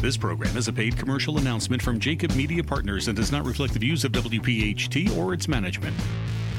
[0.00, 3.72] This program is a paid commercial announcement from Jacob Media Partners and does not reflect
[3.72, 5.96] the views of WPHT or its management.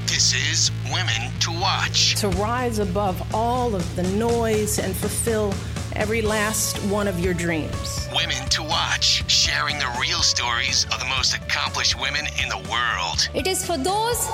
[0.07, 2.15] This is Women to Watch.
[2.15, 5.53] To rise above all of the noise and fulfill
[5.93, 8.09] every last one of your dreams.
[8.13, 13.29] Women to Watch, sharing the real stories of the most accomplished women in the world.
[13.33, 14.27] It is for those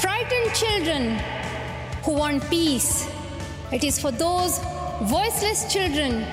[0.00, 1.18] frightened children
[2.04, 3.06] who want peace.
[3.70, 4.60] It is for those
[5.02, 6.24] voiceless children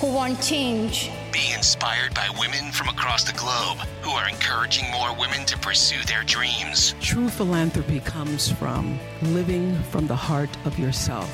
[0.00, 1.08] who want change.
[1.32, 6.02] Be inspired by women from across the globe who are encouraging more women to pursue
[6.04, 6.94] their dreams.
[7.00, 11.30] True philanthropy comes from living from the heart of yourself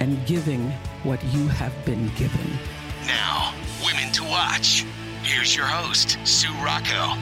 [0.00, 0.70] and giving
[1.04, 2.58] what you have been given.
[3.06, 4.84] Now, Women to Watch.
[5.22, 7.14] Here's your host, Sue Rocco.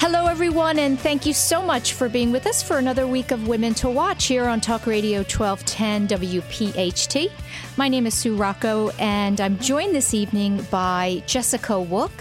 [0.00, 3.46] Hello, everyone, and thank you so much for being with us for another week of
[3.46, 7.30] Women to Watch here on Talk Radio 1210 WPHT.
[7.76, 12.12] My name is Sue Rocco, and I'm joined this evening by Jessica Wook,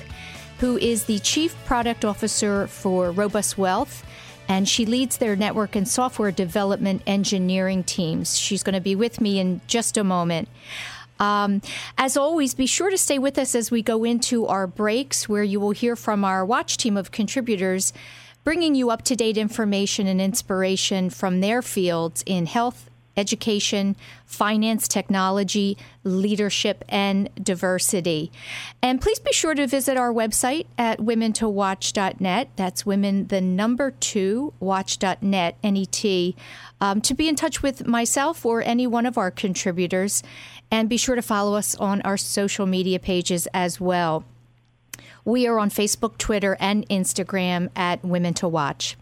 [0.58, 4.06] who is the Chief Product Officer for Robust Wealth.
[4.50, 8.38] And she leads their network and software development engineering teams.
[8.38, 10.50] She's going to be with me in just a moment.
[11.20, 11.62] Um,
[11.98, 15.44] as always, be sure to stay with us as we go into our breaks, where
[15.44, 17.92] you will hear from our watch team of contributors,
[18.44, 24.88] bringing you up to date information and inspiration from their fields in health, education, finance,
[24.88, 28.32] technology, leadership, and diversity.
[28.82, 32.50] And please be sure to visit our website at womentowatch.net.
[32.56, 36.36] That's women, the number two, watch.net, N-E-T,
[36.82, 40.24] um, to be in touch with myself or any one of our contributors.
[40.72, 44.24] And be sure to follow us on our social media pages as well.
[45.26, 48.98] We are on Facebook, Twitter, and Instagram at Women to Watch.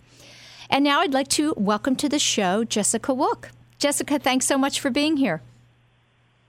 [0.70, 3.46] And now I'd like to welcome to the show Jessica Wook.
[3.80, 5.42] Jessica, thanks so much for being here.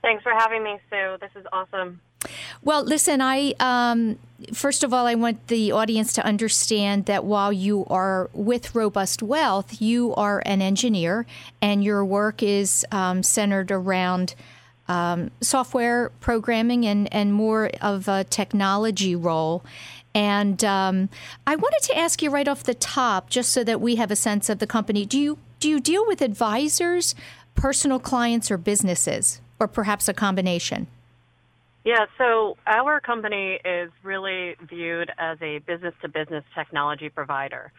[0.01, 1.17] Thanks for having me, Sue.
[1.19, 1.99] This is awesome.
[2.63, 4.17] Well, listen, I um,
[4.53, 9.23] first of all, I want the audience to understand that while you are with Robust
[9.23, 11.25] Wealth, you are an engineer,
[11.61, 14.35] and your work is um, centered around
[14.87, 19.63] um, software programming and and more of a technology role.
[20.15, 21.09] And um,
[21.45, 24.15] I wanted to ask you right off the top, just so that we have a
[24.15, 25.05] sense of the company.
[25.05, 27.15] Do you do you deal with advisors,
[27.55, 30.87] personal clients, or businesses, or perhaps a combination?
[31.85, 37.71] Yeah, so our company is really viewed as a business to business technology provider.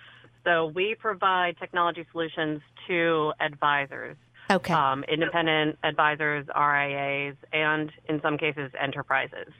[0.44, 4.16] So we provide technology solutions to advisors.
[4.50, 4.72] Okay.
[4.72, 9.52] Um, independent advisors, RIAs, and in some cases, enterprises.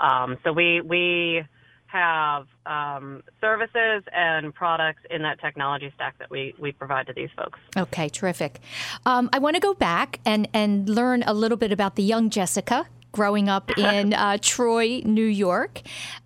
[0.00, 1.44] Um, so we, we
[1.92, 7.28] have um, services and products in that technology stack that we, we provide to these
[7.36, 7.58] folks.
[7.76, 8.60] Okay, terrific.
[9.04, 12.30] Um, I want to go back and, and learn a little bit about the young
[12.30, 15.82] Jessica growing up in uh, Troy, New York.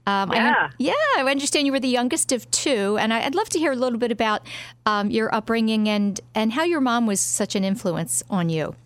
[0.07, 0.69] Um, yeah.
[0.71, 3.73] I, yeah, I understand you were the youngest of two, and I'd love to hear
[3.73, 4.47] a little bit about
[4.87, 8.77] um, your upbringing and, and how your mom was such an influence on you.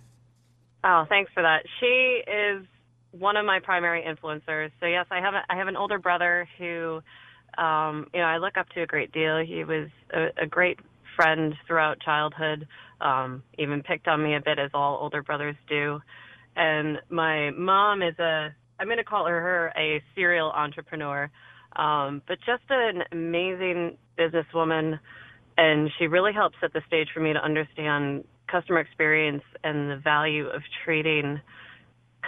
[0.82, 1.64] Oh, thanks for that.
[1.78, 2.64] She is
[3.12, 4.70] one of my primary influencers.
[4.80, 7.00] So yes, I have a, I have an older brother who,
[7.58, 9.38] um, you know, I look up to a great deal.
[9.44, 10.78] He was a, a great
[11.16, 12.66] friend throughout childhood.
[13.00, 16.00] Um, even picked on me a bit, as all older brothers do.
[16.56, 21.30] And my mom is a, I'm going to call her her a serial entrepreneur,
[21.76, 24.98] um, but just an amazing businesswoman.
[25.56, 29.96] And she really helped set the stage for me to understand customer experience and the
[29.96, 31.40] value of treating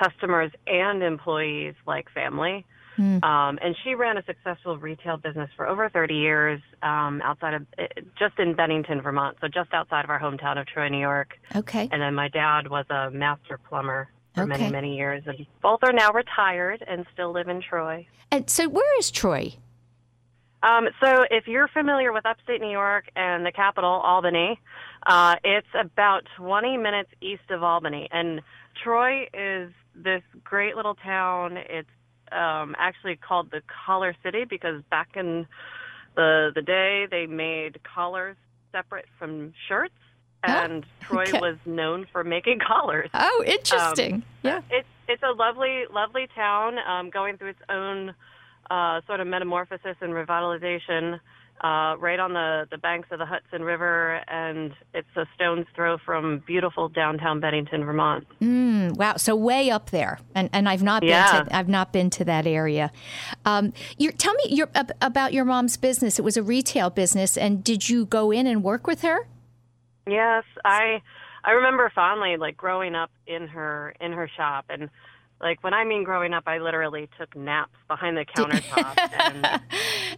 [0.02, 2.64] customers and employees like family.
[2.99, 3.25] Mm.
[3.25, 7.66] Um, and she ran a successful retail business for over 30 years um, outside of
[7.78, 7.87] eh,
[8.19, 11.38] just in Bennington, Vermont, so just outside of our hometown of Troy, New York.
[11.56, 11.88] Okay.
[11.90, 14.49] And then my dad was a master plumber for okay.
[14.49, 15.22] many, many years.
[15.26, 18.06] And both are now retired and still live in Troy.
[18.31, 19.54] And so, where is Troy?
[20.62, 24.60] Um, so, if you're familiar with upstate New York and the capital, Albany,
[25.06, 28.08] uh, it's about 20 minutes east of Albany.
[28.12, 28.43] And
[28.82, 31.56] Troy is this great little town.
[31.56, 31.88] It's
[32.31, 35.46] um, actually called the Collar City because back in
[36.17, 38.37] the the day they made collars
[38.73, 39.94] separate from shirts.
[40.44, 41.40] and oh, Troy okay.
[41.40, 43.11] was known for making collars.
[43.14, 44.14] Oh, interesting.
[44.14, 48.14] Um, yeah, it's it's a lovely, lovely town um, going through its own
[48.70, 51.20] uh, sort of metamorphosis and revitalization
[51.60, 55.96] uh, right on the, the banks of the Hudson River, and it's a stone's throw
[55.99, 58.26] from beautiful downtown Bennington, Vermont.
[58.40, 59.16] Mm, wow!
[59.16, 62.46] So way up there, and and I've not been to I've not been to that
[62.46, 62.90] area.
[63.44, 63.72] Um,
[64.19, 64.69] tell me your,
[65.00, 66.19] about your mom's business.
[66.19, 69.28] It was a retail business, and did you go in and work with her?
[70.08, 71.00] Yes, I
[71.44, 74.90] I remember fondly like growing up in her in her shop and
[75.43, 78.96] like when I mean growing up, I literally took naps behind the countertop.
[79.19, 79.44] and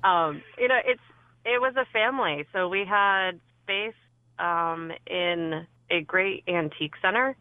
[0.05, 1.01] um, you know, it's
[1.45, 2.47] it was a family.
[2.53, 3.33] So we had
[3.63, 3.95] space
[4.39, 7.37] um, in a great antique center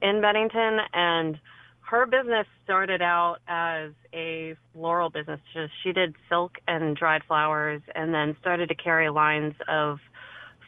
[0.00, 1.38] in Bennington, and
[1.80, 5.40] her business started out as a floral business.
[5.82, 9.98] She did silk and dried flowers, and then started to carry lines of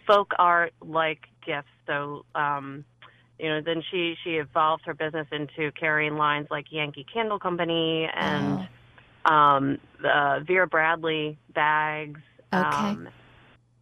[0.07, 1.69] folk art like gifts.
[1.87, 2.85] So, um,
[3.39, 8.09] you know, then she she evolved her business into carrying lines like Yankee Candle Company
[8.13, 8.69] and
[9.25, 9.33] oh.
[9.33, 12.21] um, the Vera Bradley bags
[12.53, 12.67] Okay.
[12.67, 13.09] Um,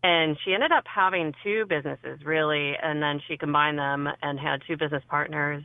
[0.02, 4.62] and she ended up having two businesses really, and then she combined them and had
[4.66, 5.64] two business partners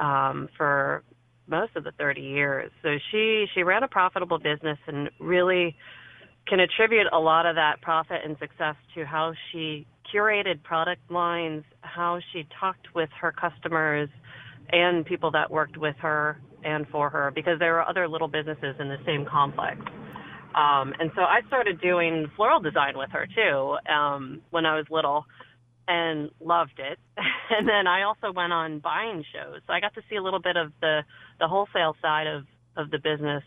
[0.00, 1.02] um, for
[1.46, 2.70] most of the 30 years.
[2.82, 5.76] So she she ran a profitable business and really
[6.46, 11.64] can attribute a lot of that profit and success to how she curated product lines,
[11.80, 14.10] how she talked with her customers
[14.70, 18.76] and people that worked with her and for her because there were other little businesses
[18.78, 19.80] in the same complex.
[20.54, 24.86] Um, and so I started doing floral design with her too um, when I was
[24.88, 25.24] little
[25.88, 26.98] and loved it.
[27.50, 29.60] and then I also went on buying shows.
[29.66, 31.00] So I got to see a little bit of the,
[31.40, 32.44] the wholesale side of,
[32.76, 33.42] of the business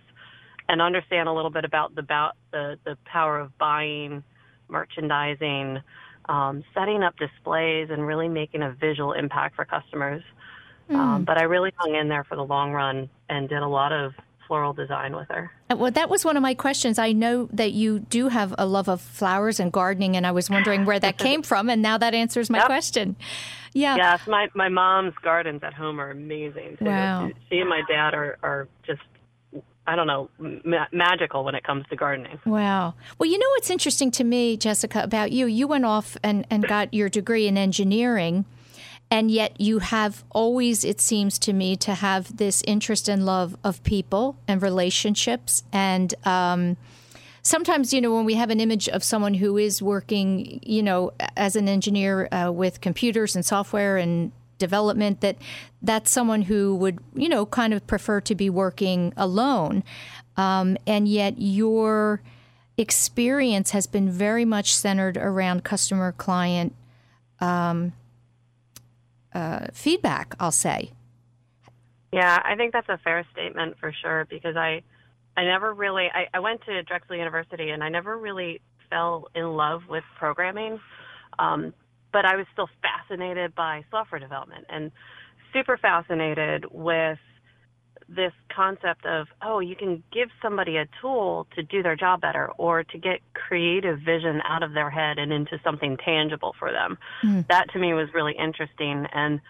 [0.70, 4.24] and understand a little bit about the, about the, the power of buying,
[4.68, 5.80] merchandising,
[6.28, 10.24] um, setting up displays, and really making a visual impact for customers.
[10.90, 10.96] Mm.
[10.96, 13.94] Um, but I really hung in there for the long run and did a lot
[13.94, 14.12] of
[14.48, 15.52] floral design with her.
[15.70, 16.98] Uh, well, that was one of my questions.
[16.98, 20.50] I know that you do have a love of flowers and gardening, and I was
[20.50, 22.68] wondering where that came from, and now that answers my yep.
[22.68, 23.16] question.
[23.74, 23.96] Yeah.
[23.96, 26.78] Yes, my my mom's gardens at home are amazing.
[26.78, 26.86] Too.
[26.86, 27.30] Wow.
[27.50, 29.02] She and my dad are are just
[29.86, 32.40] I don't know, ma- magical when it comes to gardening.
[32.46, 32.96] Wow.
[33.18, 35.46] Well, you know what's interesting to me, Jessica, about you?
[35.46, 38.44] You went off and, and got your degree in engineering
[39.10, 43.56] and yet you have always it seems to me to have this interest and love
[43.64, 45.64] of people and relationships.
[45.72, 46.78] And um,
[47.42, 51.14] sometimes you know when we have an image of someone who is working you know
[51.38, 55.38] as an engineer uh, with computers and software and development that
[55.82, 59.84] that's someone who would you know kind of prefer to be working alone.
[60.36, 62.22] Um, and yet your
[62.78, 66.76] experience has been very much centered around customer client
[67.40, 67.94] um,
[69.34, 70.92] uh, feedback, I'll say.
[72.12, 74.82] Yeah, I think that's a fair statement for sure because I,
[75.36, 79.56] I never really, I, I went to Drexel University and I never really fell in
[79.56, 80.80] love with programming,
[81.38, 81.74] um,
[82.14, 84.92] but I was still fascinated by software development and
[85.54, 87.20] super fascinated with
[88.10, 92.50] this concept of oh you can give somebody a tool to do their job better
[92.58, 96.98] or to get creative vision out of their head and into something tangible for them.
[97.24, 97.48] Mm.
[97.48, 99.06] that to me was really interesting.
[99.14, 99.42] And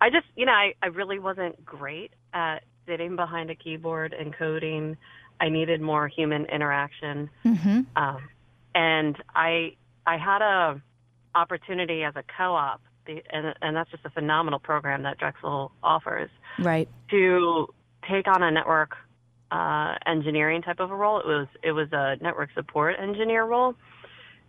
[0.00, 4.36] i just you know I, I really wasn't great at sitting behind a keyboard and
[4.36, 4.96] coding.
[5.40, 7.30] I needed more human interaction.
[7.44, 7.80] Mm-hmm.
[7.96, 8.28] um,
[8.74, 10.82] and i i had a
[11.34, 16.88] opportunity as a co-op and, and that's just a phenomenal program that drexel offers right.
[17.10, 17.68] to
[18.10, 18.96] take on a network
[19.50, 21.20] uh, engineering type of a role.
[21.20, 23.74] It was it was a network support engineer role,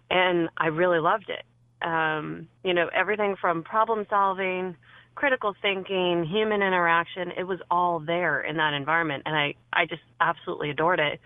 [0.10, 1.44] and I really loved it.
[1.86, 4.76] Um, you know, everything from problem solving,
[5.14, 7.32] critical thinking, human interaction.
[7.38, 11.20] It was all there in that environment, and I I just absolutely adored it.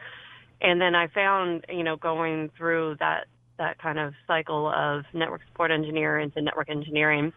[0.61, 5.41] And then I found, you know, going through that that kind of cycle of network
[5.47, 7.33] support engineer into network engineering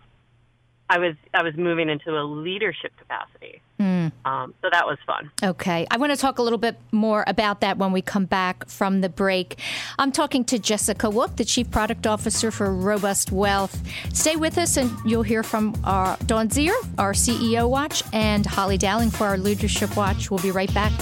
[0.93, 3.63] I was I was moving into a leadership capacity.
[3.81, 3.92] Mm.
[4.25, 5.31] Um, so that was fun.
[5.43, 8.69] Okay, I want to talk a little bit more about that when we come back
[8.69, 9.59] from the break.
[9.99, 13.81] I'm talking to Jessica Wook, the Chief Product Officer for Robust Wealth.
[14.13, 18.79] Stay with us, and you'll hear from our Dawn Zier, our CEO Watch, and Holly
[18.79, 20.31] Dowling for our Leadership Watch.
[20.31, 20.93] We'll be right back.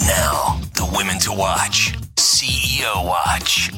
[0.00, 3.70] Now, the Women to Watch CEO Watch.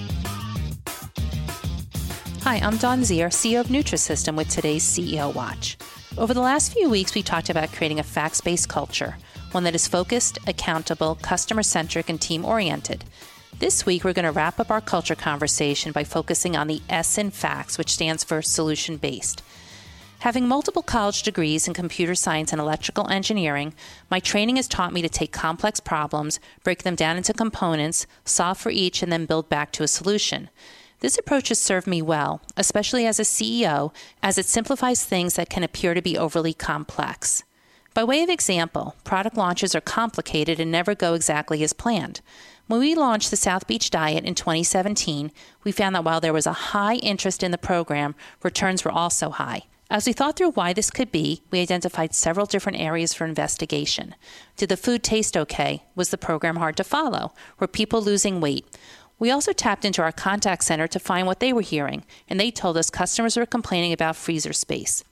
[2.42, 5.76] Hi, I'm Dawn Zier, CEO of Nutrisystem with today's CEO Watch.
[6.18, 9.16] Over the last few weeks, we talked about creating a facts based culture,
[9.52, 13.04] one that is focused, accountable, customer centric, and team oriented.
[13.60, 17.16] This week, we're going to wrap up our culture conversation by focusing on the S
[17.16, 19.44] in FACTS, which stands for solution based.
[20.20, 23.72] Having multiple college degrees in computer science and electrical engineering,
[24.10, 28.58] my training has taught me to take complex problems, break them down into components, solve
[28.58, 30.50] for each, and then build back to a solution.
[31.00, 33.92] This approach has served me well, especially as a CEO,
[34.22, 37.42] as it simplifies things that can appear to be overly complex.
[37.94, 42.20] By way of example, product launches are complicated and never go exactly as planned.
[42.66, 45.32] When we launched the South Beach Diet in 2017,
[45.64, 49.30] we found that while there was a high interest in the program, returns were also
[49.30, 49.62] high.
[49.90, 54.14] As we thought through why this could be, we identified several different areas for investigation.
[54.56, 55.82] Did the food taste okay?
[55.96, 57.32] Was the program hard to follow?
[57.58, 58.64] Were people losing weight?
[59.20, 62.50] We also tapped into our contact center to find what they were hearing, and they
[62.50, 65.04] told us customers were complaining about freezer space.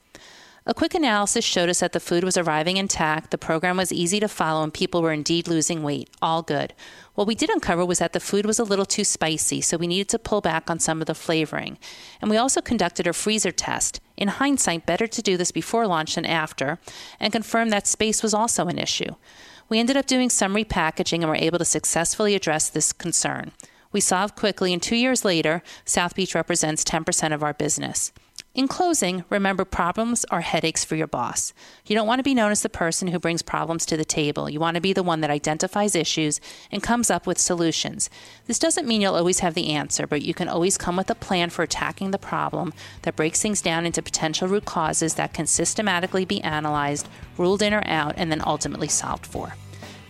[0.65, 4.19] A quick analysis showed us that the food was arriving intact, the program was easy
[4.21, 6.11] to follow, and people were indeed losing weight.
[6.21, 6.75] All good.
[7.15, 9.87] What we did uncover was that the food was a little too spicy, so we
[9.87, 11.79] needed to pull back on some of the flavoring.
[12.21, 14.00] And we also conducted a freezer test.
[14.17, 16.79] In hindsight, better to do this before launch than after,
[17.21, 19.17] and confirmed that space was also an issue.
[19.69, 23.53] We ended up doing some repackaging and were able to successfully address this concern.
[23.92, 28.12] We solved quickly, and two years later, South Beach represents 10% of our business.
[28.54, 31.52] In closing, remember problems are headaches for your boss.
[31.87, 34.50] You don't want to be known as the person who brings problems to the table.
[34.50, 36.40] You want to be the one that identifies issues
[36.73, 38.11] and comes up with solutions.
[38.47, 41.14] This doesn't mean you'll always have the answer, but you can always come with a
[41.14, 45.47] plan for attacking the problem that breaks things down into potential root causes that can
[45.47, 49.54] systematically be analyzed, ruled in or out, and then ultimately solved for.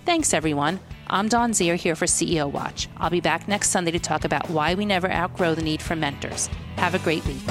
[0.09, 0.81] Thanks, everyone.
[1.09, 2.89] I'm Dawn Zier here for CEO Watch.
[2.97, 5.97] I'll be back next Sunday to talk about why we never outgrow the need for
[5.97, 6.49] mentors.
[6.77, 7.43] Have a great week.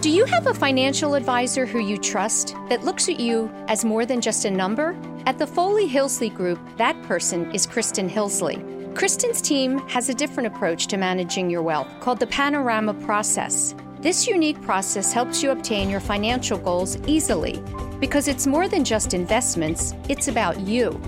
[0.00, 4.04] Do you have a financial advisor who you trust that looks at you as more
[4.04, 4.96] than just a number?
[5.24, 8.96] At the Foley Hillsley Group, that person is Kristen Hillsley.
[8.96, 13.76] Kristen's team has a different approach to managing your wealth called the Panorama Process.
[14.02, 17.62] This unique process helps you obtain your financial goals easily
[18.00, 21.00] because it's more than just investments, it's about you.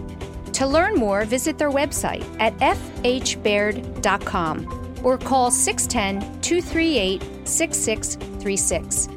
[0.53, 9.09] To learn more, visit their website at fhbaird.com or call 610 238 6636.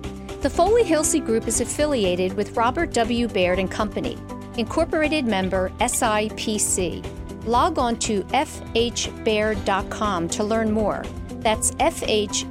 [0.41, 3.27] The Foley Hillsley Group is affiliated with Robert W.
[3.27, 4.17] Baird and Company,
[4.57, 7.05] incorporated member SIPC.
[7.45, 11.03] Log on to fhbaird.com to learn more.
[11.39, 12.47] That's fhbaird.com.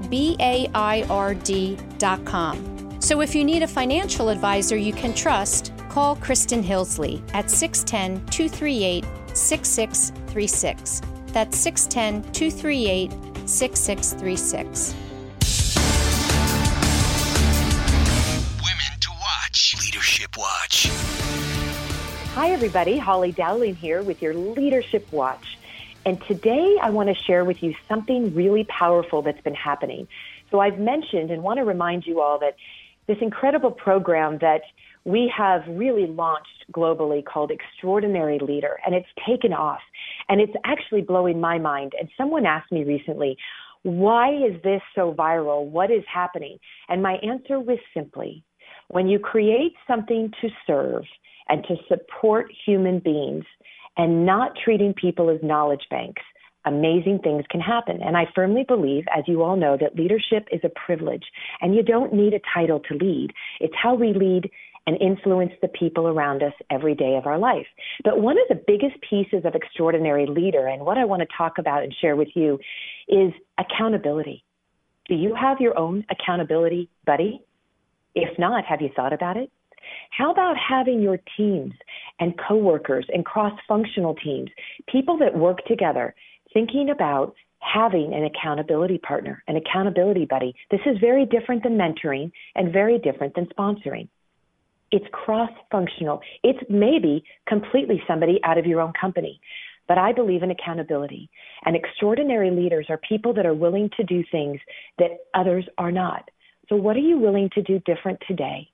[3.00, 8.26] So if you need a financial advisor you can trust, call Kristen Hillsley at 610
[8.26, 9.04] 238
[9.36, 11.02] 6636.
[11.26, 13.12] That's 610 238
[13.48, 14.94] 6636.
[18.62, 19.76] Women to watch.
[19.84, 20.88] Leadership Watch.
[22.34, 22.98] Hi, everybody.
[22.98, 25.55] Holly Dowling here with your Leadership Watch.
[26.06, 30.06] And today I want to share with you something really powerful that's been happening.
[30.52, 32.54] So I've mentioned and want to remind you all that
[33.08, 34.62] this incredible program that
[35.04, 39.80] we have really launched globally called Extraordinary Leader, and it's taken off.
[40.28, 41.94] And it's actually blowing my mind.
[41.98, 43.36] And someone asked me recently,
[43.82, 45.66] why is this so viral?
[45.66, 46.58] What is happening?
[46.88, 48.44] And my answer was simply
[48.88, 51.02] when you create something to serve
[51.48, 53.44] and to support human beings
[53.96, 56.22] and not treating people as knowledge banks,
[56.64, 58.02] amazing things can happen.
[58.02, 61.24] And I firmly believe, as you all know, that leadership is a privilege
[61.60, 63.30] and you don't need a title to lead.
[63.60, 64.50] It's how we lead
[64.86, 67.66] and influence the people around us every day of our life.
[68.04, 71.58] But one of the biggest pieces of extraordinary leader and what I want to talk
[71.58, 72.58] about and share with you
[73.08, 74.44] is accountability.
[75.08, 77.42] Do you have your own accountability buddy?
[78.14, 79.50] If not, have you thought about it?
[80.10, 81.72] How about having your teams
[82.20, 84.50] and coworkers and cross-functional teams,
[84.88, 86.14] people that work together,
[86.52, 90.54] thinking about having an accountability partner, an accountability buddy.
[90.70, 94.08] This is very different than mentoring and very different than sponsoring.
[94.92, 96.20] It's cross functional.
[96.44, 99.40] It's maybe completely somebody out of your own company.
[99.88, 101.28] But I believe in accountability.
[101.64, 104.60] And extraordinary leaders are people that are willing to do things
[104.98, 106.28] that others are not.
[106.68, 108.68] So, what are you willing to do different today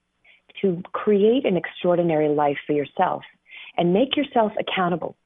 [0.61, 3.23] to create an extraordinary life for yourself
[3.76, 5.16] and make yourself accountable?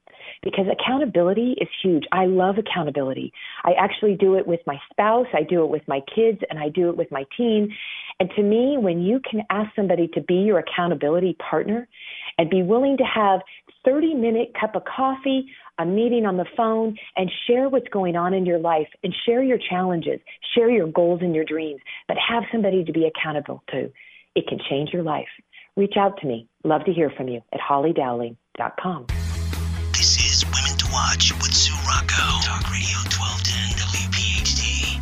[0.43, 2.03] because accountability is huge.
[2.11, 3.31] I love accountability.
[3.63, 6.69] I actually do it with my spouse, I do it with my kids, and I
[6.69, 7.69] do it with my team.
[8.19, 11.87] And to me, when you can ask somebody to be your accountability partner
[12.37, 13.41] and be willing to have
[13.85, 15.45] 30 minute cup of coffee,
[15.79, 19.43] a meeting on the phone, and share what's going on in your life and share
[19.43, 20.19] your challenges,
[20.55, 23.91] share your goals and your dreams, but have somebody to be accountable to.
[24.37, 25.27] It can change your life.
[25.75, 26.47] Reach out to me.
[26.63, 29.07] Love to hear from you at hollydowling.com.
[29.93, 35.01] This is Women to Watch with Sue Rocco, Talk Radio 1210 WPHT.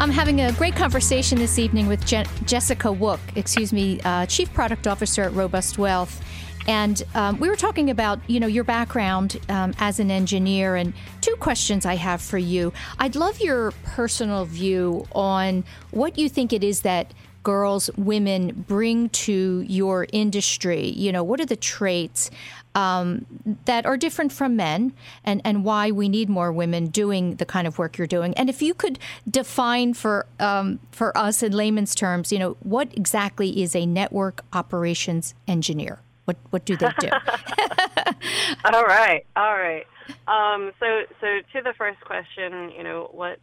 [0.00, 4.52] I'm having a great conversation this evening with Je- Jessica Wook, excuse me, uh, Chief
[4.52, 6.20] Product Officer at Robust Wealth.
[6.68, 10.92] And um, we were talking about, you know, your background um, as an engineer, and
[11.22, 12.74] two questions I have for you.
[12.98, 19.08] I'd love your personal view on what you think it is that girls, women bring
[19.10, 20.88] to your industry?
[20.88, 22.30] You know, what are the traits
[22.74, 23.26] um,
[23.64, 24.92] that are different from men
[25.24, 28.34] and, and why we need more women doing the kind of work you're doing?
[28.34, 32.88] And if you could define for, um, for us in layman's terms, you know, what
[32.96, 36.00] exactly is a network operations engineer?
[36.24, 37.08] What, what do they do?
[38.72, 39.86] all right, all right.
[40.26, 43.38] Um, so, so to the first question, you know, what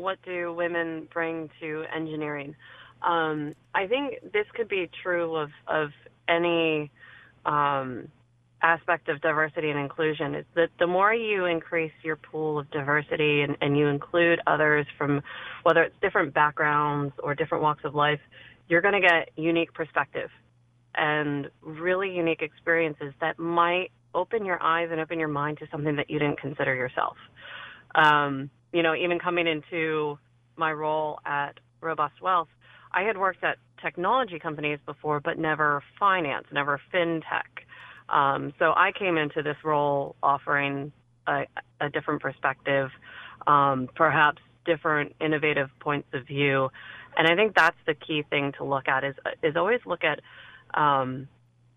[0.00, 2.56] what do women bring to engineering?
[3.02, 5.90] Um, I think this could be true of of
[6.28, 6.90] any
[7.44, 8.08] um,
[8.62, 10.34] aspect of diversity and inclusion.
[10.34, 14.86] Is that the more you increase your pool of diversity and, and you include others
[14.98, 15.22] from
[15.62, 18.20] whether it's different backgrounds or different walks of life,
[18.68, 20.30] you're going to get unique perspective
[20.94, 25.96] and really unique experiences that might open your eyes and open your mind to something
[25.96, 27.16] that you didn't consider yourself.
[27.94, 30.18] Um, you know, even coming into
[30.56, 32.48] my role at Robust Wealth,
[32.92, 37.64] I had worked at technology companies before, but never finance, never fintech.
[38.08, 40.92] Um, so I came into this role offering
[41.26, 41.44] a,
[41.80, 42.90] a different perspective,
[43.46, 46.70] um, perhaps different innovative points of view,
[47.16, 50.20] and I think that's the key thing to look at is is always look at
[50.78, 51.28] um,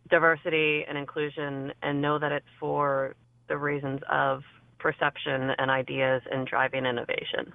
[0.10, 3.15] diversity and inclusion and know that it's for
[3.48, 4.41] the reasons of
[4.79, 7.53] perception and ideas and driving innovation.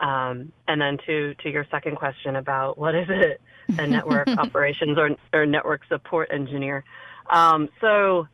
[0.00, 3.40] Um, and then to to your second question about what is it
[3.78, 6.84] a network operations or or network support engineer.
[7.30, 8.26] Um, so,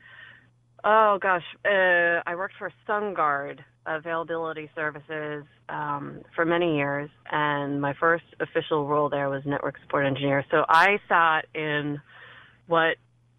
[0.84, 7.94] oh gosh, uh, I worked for SunGard Availability Services um, for many years, and my
[7.94, 10.44] first official role there was network support engineer.
[10.50, 12.00] So I sat in
[12.66, 12.96] what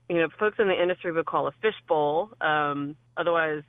[0.09, 3.63] you know folks in the industry would call a fishbowl, um, otherwise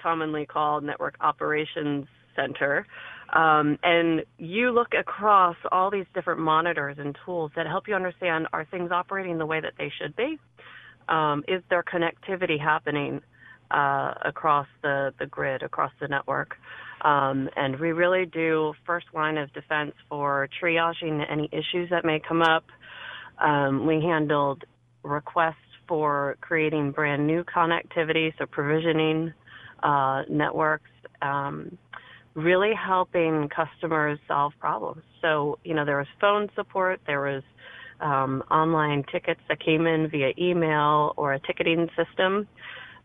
[0.00, 2.86] commonly called network operations center.
[3.32, 8.46] Um, and you look across all these different monitors and tools that help you understand
[8.52, 10.38] are things operating the way that they should be?
[11.08, 13.22] Um, is there connectivity happening
[13.70, 16.56] uh, across the, the grid, across the network?
[17.00, 22.20] Um, and we really do first line of defense for triaging any issues that may
[22.20, 22.64] come up.
[23.38, 24.64] Um, we handled
[25.02, 25.56] requests
[25.88, 29.32] for creating brand new connectivity, so provisioning
[29.82, 30.90] uh, networks.
[32.34, 35.02] Really helping customers solve problems.
[35.20, 37.42] So, you know, there was phone support, there was
[38.00, 42.48] um, online tickets that came in via email or a ticketing system,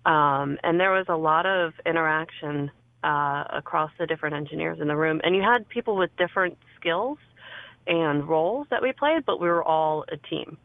[0.06, 2.72] um, and there was a lot of interaction
[3.04, 5.22] uh, across the different engineers in the room.
[5.24, 7.18] And you had people with different skills
[7.86, 10.58] and roles that we played, but we were all a team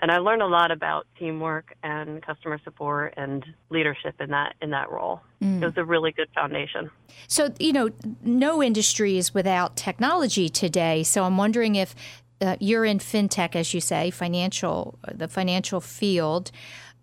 [0.00, 4.70] and I learned a lot about teamwork and customer support and leadership in that in
[4.70, 5.20] that role.
[5.42, 5.62] Mm.
[5.62, 6.90] It was a really good foundation.
[7.26, 7.90] So you know,
[8.22, 11.02] no industry is without technology today.
[11.02, 11.94] So I'm wondering if
[12.40, 16.50] uh, you're in fintech, as you say, financial the financial field.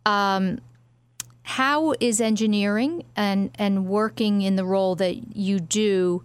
[0.06, 0.60] Um,
[1.44, 6.24] how is engineering and and working in the role that you do?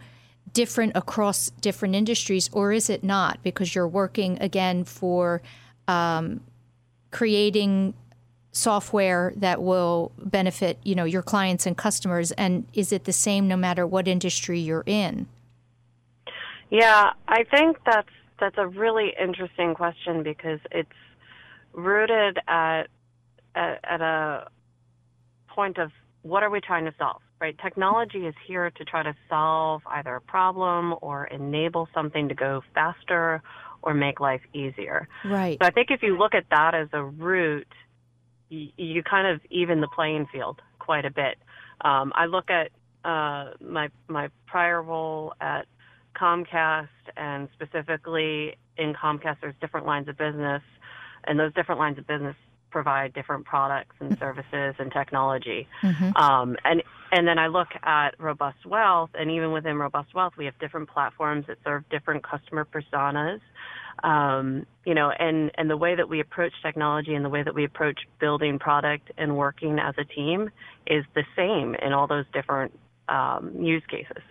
[0.53, 5.41] different across different industries or is it not because you're working again for
[5.87, 6.41] um,
[7.11, 7.95] creating
[8.53, 13.47] software that will benefit you know your clients and customers and is it the same
[13.47, 15.27] no matter what industry you're in?
[16.71, 18.09] Yeah i think that's
[18.41, 20.89] that's a really interesting question because it's
[21.73, 22.85] rooted at
[23.55, 24.49] at, at a
[25.49, 25.93] point of
[26.23, 27.57] what are we trying to solve right?
[27.59, 32.63] Technology is here to try to solve either a problem or enable something to go
[32.75, 33.43] faster
[33.83, 35.09] or make life easier.
[35.25, 35.59] Right.
[35.61, 37.67] So I think if you look at that as a route,
[38.49, 41.39] you, you kind of even the playing field quite a bit.
[41.83, 42.71] Um, I look at
[43.05, 45.67] uh, my my prior role at
[46.15, 50.63] Comcast, and specifically in Comcast, there's different lines of business,
[51.25, 52.37] and those different lines of business
[52.71, 55.67] provide different products and services and technology.
[55.83, 56.17] Mm-hmm.
[56.17, 60.45] Um, and and then I look at Robust Wealth, and even within Robust Wealth, we
[60.45, 63.41] have different platforms that serve different customer personas.
[64.03, 67.55] Um, you know, and and the way that we approach technology and the way that
[67.55, 70.51] we approach building product and working as a team
[70.87, 74.23] is the same in all those different um, use cases.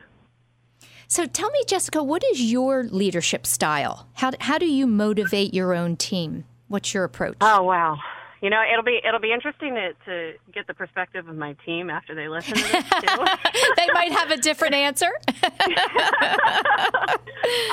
[1.08, 4.08] So tell me, Jessica, what is your leadership style?
[4.14, 6.46] How how do you motivate your own team?
[6.68, 7.38] What's your approach?
[7.42, 7.98] Oh wow,
[8.42, 11.90] you know, it'll be it'll be interesting to, to get the perspective of my team
[11.90, 13.26] after they listen to this too.
[13.78, 15.12] they might have a different answer.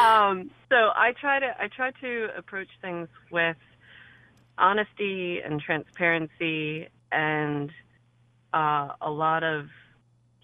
[0.00, 3.56] um, so I try to I try to approach things with
[4.58, 7.70] honesty and transparency and
[8.52, 9.66] uh, a lot of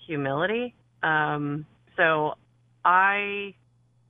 [0.06, 0.74] humility.
[1.02, 2.34] Um, so
[2.84, 3.54] I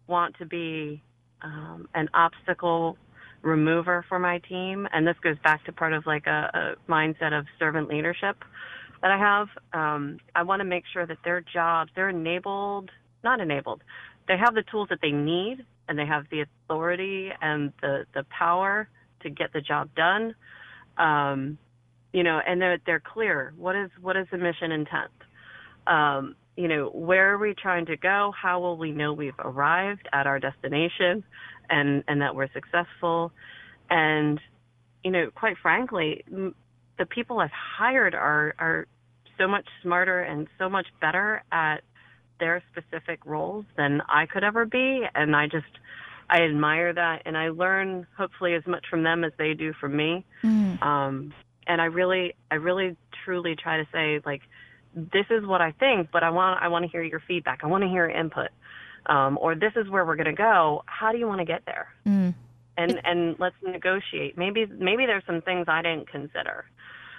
[0.07, 1.03] want to be
[1.40, 2.98] um, an obstacle
[3.42, 7.37] remover for my team, and this goes back to part of like a, a mindset
[7.37, 8.37] of servant leadership
[9.02, 9.48] that I have.
[9.72, 12.90] Um, I want to make sure that their jobs, they're enabled,
[13.24, 13.83] not enabled,
[14.28, 18.24] they have the tools that they need, and they have the authority and the the
[18.37, 18.88] power
[19.22, 20.35] to get the job done.
[20.96, 21.59] Um,
[22.12, 23.52] you know, and they're they're clear.
[23.57, 25.11] What is what is the mission intent?
[25.87, 28.33] Um, you know, where are we trying to go?
[28.40, 31.24] How will we know we've arrived at our destination
[31.72, 33.32] and, and that we're successful?
[33.90, 34.40] And,
[35.02, 36.24] you know, quite frankly,
[36.98, 38.87] the people I've hired are, are
[39.38, 41.78] so much smarter and so much better at
[42.38, 45.02] their specific roles than I could ever be.
[45.14, 45.64] And I just,
[46.30, 49.96] I admire that and I learn hopefully as much from them as they do from
[49.96, 50.24] me.
[50.44, 50.82] Mm.
[50.82, 51.35] Um,
[51.66, 54.42] and I really, I really truly try to say like,
[54.94, 57.61] this is what I think, but I want I want to hear your feedback.
[57.62, 58.48] I want to hear input.
[59.06, 60.82] Um, or this is where we're going to go.
[60.86, 61.88] How do you want to get there?
[62.06, 62.34] Mm.
[62.76, 64.38] And and let's negotiate.
[64.38, 66.64] Maybe maybe there's some things I didn't consider.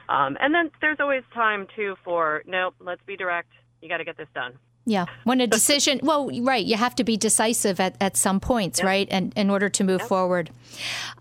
[0.10, 2.76] Um, and then there's always time too for nope.
[2.80, 3.50] Let's be direct.
[3.82, 4.54] You got to get this done.
[4.86, 5.06] Yeah.
[5.24, 8.86] When a decision, well, right, you have to be decisive at, at some points, yep.
[8.86, 9.08] right?
[9.10, 10.10] And in order to move yep.
[10.10, 10.50] forward.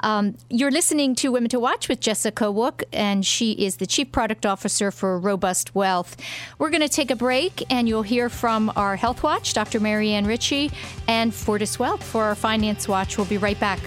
[0.00, 4.10] Um, you're listening to Women to Watch with Jessica Wook, and she is the Chief
[4.10, 6.16] Product Officer for Robust Wealth.
[6.58, 9.78] We're going to take a break, and you'll hear from our Health Watch, Dr.
[9.78, 10.70] Marianne Ritchie,
[11.06, 13.18] and Fortis Wealth for our Finance Watch.
[13.18, 13.78] We'll be right back.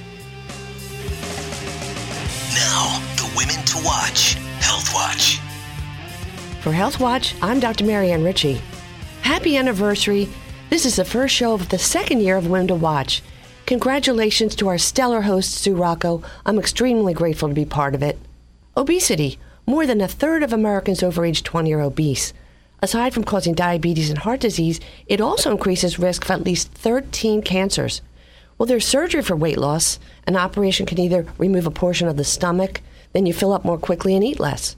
[2.53, 5.39] Now, the Women to Watch Health Watch.
[6.61, 7.85] For Health Watch, I'm Dr.
[7.85, 8.61] Marianne Ritchie.
[9.25, 10.29] Happy anniversary!
[10.69, 13.23] This is the first show of the second year of Women to Watch.
[13.65, 16.21] Congratulations to our stellar host, Sue Rocco.
[16.45, 18.19] I'm extremely grateful to be part of it.
[18.77, 19.39] Obesity.
[19.65, 22.33] More than a third of Americans over age 20 are obese.
[22.83, 27.41] Aside from causing diabetes and heart disease, it also increases risk of at least 13
[27.41, 28.03] cancers.
[28.59, 29.97] Well, there's surgery for weight loss.
[30.27, 32.79] An operation can either remove a portion of the stomach,
[33.13, 34.75] then you fill up more quickly and eat less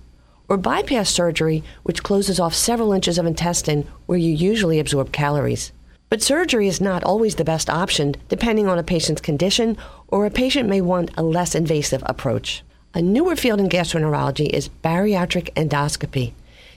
[0.49, 5.71] or bypass surgery, which closes off several inches of intestine where you usually absorb calories.
[6.09, 10.31] But surgery is not always the best option, depending on a patient's condition, or a
[10.31, 12.63] patient may want a less invasive approach.
[12.93, 16.31] A newer field in gastroenterology is bariatric endoscopy.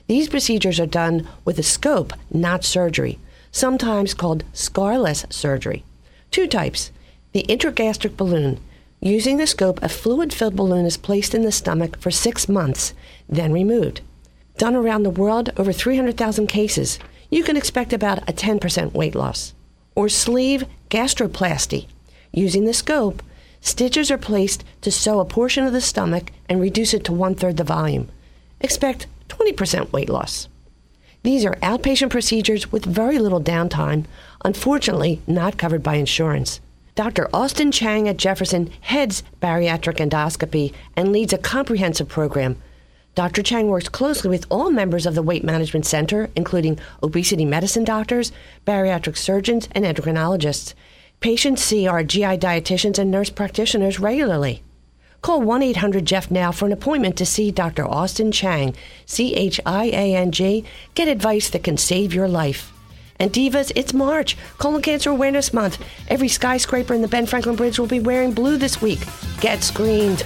[0.07, 3.19] These procedures are done with a scope, not surgery,
[3.51, 5.83] sometimes called scarless surgery.
[6.29, 6.91] Two types
[7.31, 8.59] the intragastric balloon.
[8.99, 12.93] Using the scope, a fluid filled balloon is placed in the stomach for six months
[13.31, 14.01] then removed.
[14.57, 16.99] Done around the world, over 300,000 cases.
[17.29, 19.53] You can expect about a 10% weight loss.
[19.95, 21.87] Or sleeve gastroplasty.
[22.31, 23.23] Using the scope,
[23.61, 27.35] stitches are placed to sew a portion of the stomach and reduce it to one
[27.35, 28.09] third the volume.
[28.59, 30.47] Expect 20% weight loss.
[31.23, 34.05] These are outpatient procedures with very little downtime,
[34.43, 36.59] unfortunately, not covered by insurance.
[36.95, 37.29] Dr.
[37.33, 42.61] Austin Chiang at Jefferson heads bariatric endoscopy and leads a comprehensive program
[43.13, 43.43] Dr.
[43.43, 48.31] Chiang works closely with all members of the Weight Management Center, including obesity medicine doctors,
[48.65, 50.73] bariatric surgeons, and endocrinologists.
[51.19, 54.63] Patients see our GI dietitians and nurse practitioners regularly.
[55.21, 57.85] Call 1 800 Jeff now for an appointment to see Dr.
[57.85, 58.73] Austin Chiang,
[59.05, 60.65] C H I A N G.
[60.95, 62.71] Get advice that can save your life.
[63.19, 65.77] And Divas, it's March, Colon Cancer Awareness Month.
[66.07, 69.01] Every skyscraper in the Ben Franklin Bridge will be wearing blue this week.
[69.41, 70.25] Get screened.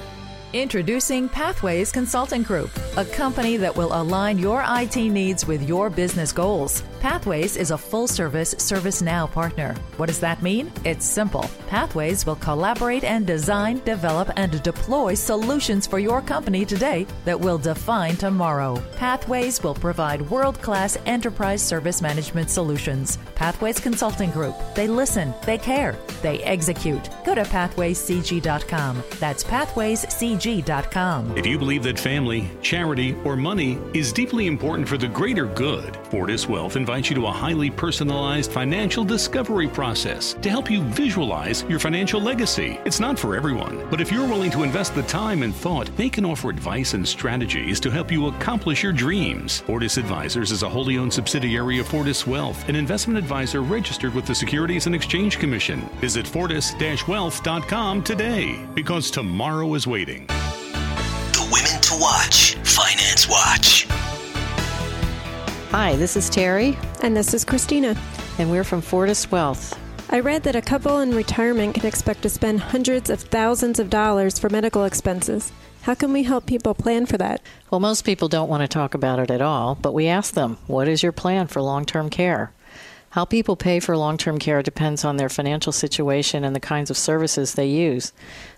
[0.53, 6.33] Introducing Pathways Consulting Group, a company that will align your IT needs with your business
[6.33, 6.83] goals.
[7.01, 9.73] Pathways is a full service ServiceNow partner.
[9.97, 10.71] What does that mean?
[10.85, 11.49] It's simple.
[11.65, 17.57] Pathways will collaborate and design, develop, and deploy solutions for your company today that will
[17.57, 18.79] define tomorrow.
[18.97, 23.17] Pathways will provide world class enterprise service management solutions.
[23.33, 24.55] Pathways Consulting Group.
[24.75, 27.09] They listen, they care, they execute.
[27.25, 29.03] Go to pathwayscg.com.
[29.19, 31.35] That's pathwayscg.com.
[31.35, 35.97] If you believe that family, charity, or money is deeply important for the greater good,
[36.11, 41.63] Fortis Wealth invites you to a highly personalized financial discovery process to help you visualize
[41.69, 42.77] your financial legacy.
[42.83, 46.09] It's not for everyone, but if you're willing to invest the time and thought, they
[46.09, 49.61] can offer advice and strategies to help you accomplish your dreams.
[49.61, 54.25] Fortis Advisors is a wholly owned subsidiary of Fortis Wealth, an investment advisor registered with
[54.25, 55.79] the Securities and Exchange Commission.
[56.01, 60.27] Visit fortis-wealth.com today because tomorrow is waiting.
[60.27, 63.87] The Women to Watch Finance Watch.
[65.71, 66.77] Hi, this is Terry.
[67.01, 67.95] And this is Christina.
[68.37, 69.79] And we're from Fortis Wealth.
[70.09, 73.89] I read that a couple in retirement can expect to spend hundreds of thousands of
[73.89, 75.53] dollars for medical expenses.
[75.83, 77.41] How can we help people plan for that?
[77.69, 80.57] Well, most people don't want to talk about it at all, but we ask them,
[80.67, 82.51] what is your plan for long term care?
[83.11, 86.89] How people pay for long term care depends on their financial situation and the kinds
[86.89, 88.11] of services they use.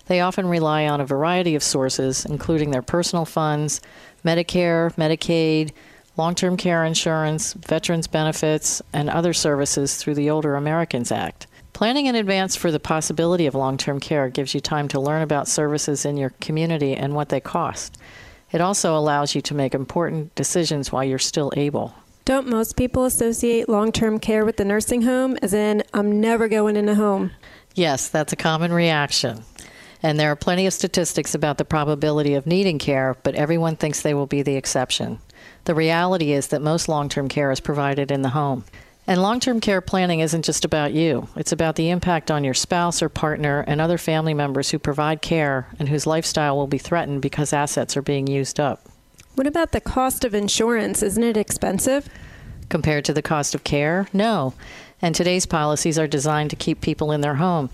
[0.06, 3.80] They often rely on a variety of sources, including their personal funds,
[4.24, 5.70] Medicare, Medicaid,
[6.16, 11.46] long term care insurance, veterans benefits, and other services through the Older Americans Act.
[11.72, 15.22] Planning in advance for the possibility of long term care gives you time to learn
[15.22, 17.98] about services in your community and what they cost.
[18.52, 21.94] It also allows you to make important decisions while you're still able.
[22.24, 26.48] Don't most people associate long term care with the nursing home, as in, I'm never
[26.48, 27.32] going in a home?
[27.74, 29.42] Yes, that's a common reaction.
[30.02, 34.02] And there are plenty of statistics about the probability of needing care, but everyone thinks
[34.02, 35.18] they will be the exception.
[35.64, 38.64] The reality is that most long term care is provided in the home.
[39.06, 42.54] And long term care planning isn't just about you, it's about the impact on your
[42.54, 46.78] spouse or partner and other family members who provide care and whose lifestyle will be
[46.78, 48.82] threatened because assets are being used up.
[49.34, 51.02] What about the cost of insurance?
[51.02, 52.08] Isn't it expensive?
[52.68, 54.06] Compared to the cost of care?
[54.12, 54.54] No.
[55.02, 57.68] And today's policies are designed to keep people in their home.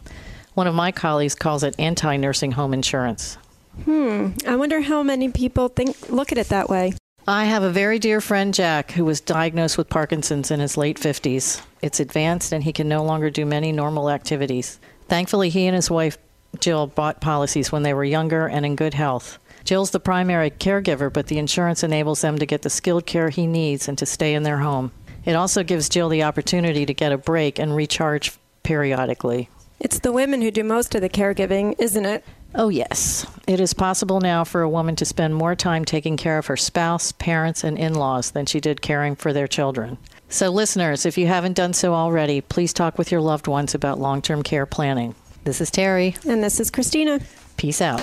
[0.55, 3.37] One of my colleagues calls it anti nursing home insurance.
[3.85, 4.31] Hmm.
[4.47, 6.95] I wonder how many people think look at it that way.
[7.29, 10.99] I have a very dear friend, Jack, who was diagnosed with Parkinson's in his late
[10.99, 11.63] 50s.
[11.83, 14.81] It's advanced and he can no longer do many normal activities.
[15.09, 16.19] Thankfully, he and his wife,
[16.59, 19.39] Jill, bought policies when they were younger and in good health.
[19.65, 23.47] Jill's the primary caregiver, but the insurance enables them to get the skilled care he
[23.47, 24.91] needs and to stay in their home.
[25.25, 29.51] It also gives Jill the opportunity to get a break and recharge periodically.
[29.79, 32.25] It's the women who do most of the caregiving, isn't it?
[32.55, 33.27] Oh, yes.
[33.47, 36.57] It is possible now for a woman to spend more time taking care of her
[36.57, 39.99] spouse, parents, and in laws than she did caring for their children.
[40.29, 43.99] So, listeners, if you haven't done so already, please talk with your loved ones about
[43.99, 45.15] long term care planning.
[45.45, 46.17] This is Terry.
[46.27, 47.21] And this is Christina.
[47.57, 48.01] Peace out.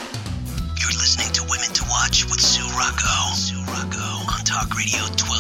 [0.80, 3.34] You're listening to Women to Watch with Sue Rocco.
[3.34, 5.37] Sue Rocco on Talk Radio 1210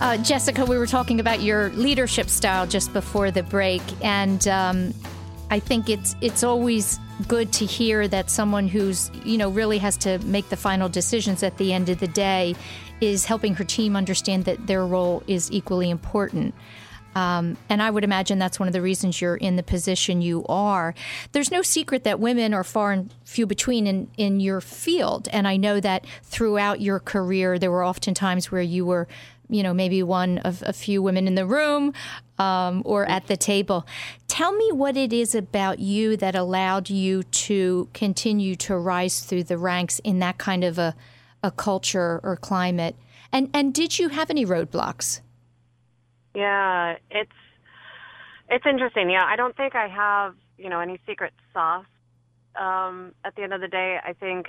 [0.00, 4.94] Uh, Jessica, we were talking about your leadership style just before the break, and um,
[5.50, 9.96] I think it's it's always good to hear that someone who's you know really has
[9.98, 12.54] to make the final decisions at the end of the day
[13.00, 16.54] is helping her team understand that their role is equally important.
[17.16, 20.44] Um, and I would imagine that's one of the reasons you're in the position you
[20.48, 20.94] are.
[21.32, 25.26] There's no secret that women are far and few between in, in your field.
[25.32, 29.08] And I know that throughout your career, there were often times where you were,
[29.48, 31.92] you know, maybe one of a few women in the room
[32.38, 33.86] um, or at the table.
[34.26, 39.44] Tell me what it is about you that allowed you to continue to rise through
[39.44, 40.94] the ranks in that kind of a,
[41.42, 42.96] a culture or climate.
[43.32, 45.20] And, and did you have any roadblocks?
[46.34, 47.32] Yeah, it's
[48.50, 49.10] it's interesting.
[49.10, 51.84] Yeah, I don't think I have you know any secret sauce.
[52.54, 54.46] Um, at the end of the day, I think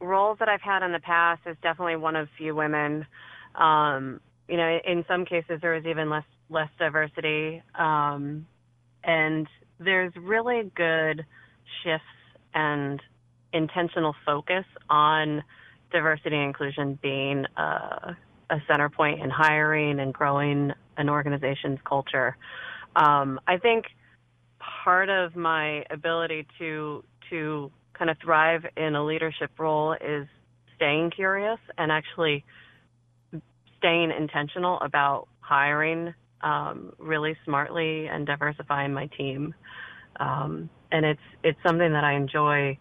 [0.00, 3.06] roles that I've had in the past is definitely one of few women.
[3.54, 8.46] Um, you know, in some cases there was even less less diversity, um,
[9.04, 9.46] and
[9.78, 11.24] there's really good
[11.82, 12.04] shifts
[12.54, 13.00] and
[13.52, 15.42] intentional focus on
[15.92, 18.14] diversity and inclusion being uh,
[18.50, 22.36] a center point in hiring and growing an organization's culture.
[22.96, 23.86] Um, I think
[24.58, 30.26] part of my ability to to kind of thrive in a leadership role is
[30.76, 32.44] staying curious and actually
[33.78, 39.54] staying intentional about hiring um, really smartly and diversifying my team.
[40.20, 42.78] Um, and it's it's something that I enjoy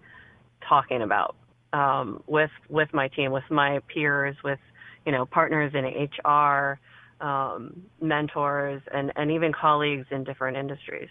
[0.68, 1.36] talking about
[1.74, 4.60] um, with with my team, with my peers, with
[5.06, 6.80] you know partners in HR,
[7.22, 11.10] um, mentors, and and even colleagues in different industries.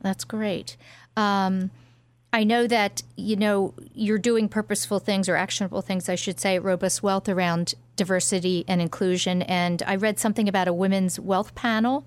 [0.00, 0.76] That's great.
[1.16, 1.70] Um,
[2.32, 6.56] I know that you know you're doing purposeful things or actionable things, I should say,
[6.56, 9.42] at Robust Wealth around diversity and inclusion.
[9.42, 12.04] And I read something about a women's wealth panel.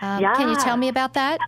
[0.00, 0.34] Um, yeah.
[0.34, 1.38] Can you tell me about that?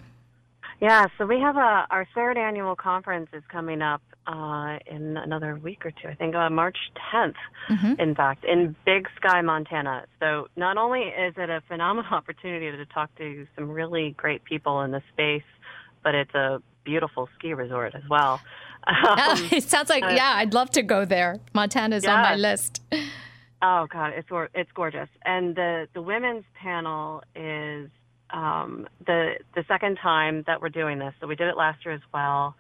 [0.80, 5.56] Yeah, so we have a our third annual conference is coming up uh, in another
[5.56, 6.08] week or two.
[6.08, 6.76] I think uh, March
[7.12, 7.34] 10th,
[7.68, 8.00] Mm-hmm.
[8.00, 10.04] in fact, in Big Sky, Montana.
[10.20, 14.80] So not only is it a phenomenal opportunity to talk to some really great people
[14.82, 15.42] in the space,
[16.02, 18.40] but it's a beautiful ski resort as well.
[18.86, 21.40] Um, it sounds like uh, yeah, I'd love to go there.
[21.52, 22.80] Montana's on my list.
[23.60, 25.08] Oh God, it's it's gorgeous.
[25.24, 27.90] And the the women's panel is
[28.30, 31.14] um, the the second time that we're doing this.
[31.20, 32.54] So we did it last year as well,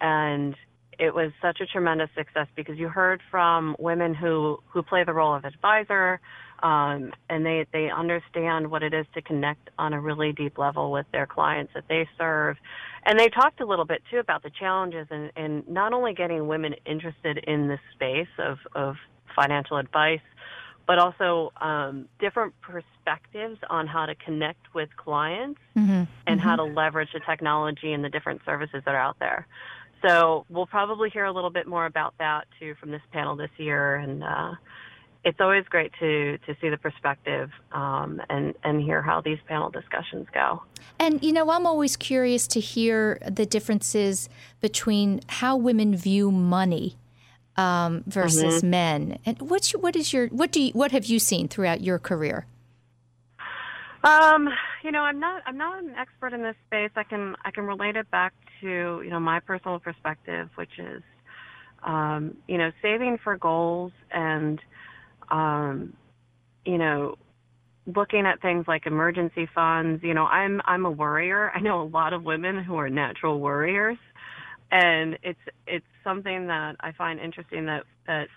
[0.00, 0.56] and
[0.98, 5.12] it was such a tremendous success because you heard from women who who play the
[5.12, 6.20] role of advisor,
[6.62, 10.90] um, and they they understand what it is to connect on a really deep level
[10.90, 12.56] with their clients that they serve.
[13.04, 16.48] And they talked a little bit too about the challenges in, in not only getting
[16.48, 18.96] women interested in this space of, of
[19.34, 20.20] financial advice,
[20.90, 26.02] but also um, different perspectives on how to connect with clients Mm-hmm.
[26.26, 29.46] and how to leverage the technology and the different services that are out there.
[30.04, 33.50] So we'll probably hear a little bit more about that too from this panel this
[33.56, 34.54] year, and uh,
[35.24, 39.70] it's always great to to see the perspective um, and and hear how these panel
[39.70, 40.60] discussions go.
[40.98, 44.28] And you know, I'm always curious to hear the differences
[44.60, 46.96] between how women view money
[47.56, 48.70] um, versus Mhm.
[48.70, 49.18] men.
[49.26, 51.98] And what's your, what is your what do you, what have you seen throughout your
[51.98, 52.46] career?
[54.02, 54.48] Um,
[54.82, 56.90] you know, I'm not I'm not an expert in this space.
[56.96, 58.66] I can I can relate it back to
[59.04, 61.02] you know my personal perspective, which is
[61.82, 64.58] um, you know saving for goals and
[65.30, 65.92] um,
[66.64, 67.16] you know
[67.86, 70.02] looking at things like emergency funds.
[70.02, 71.50] You know, I'm I'm a worrier.
[71.54, 73.98] I know a lot of women who are natural worriers,
[74.70, 78.28] and it's it's something that I find interesting that that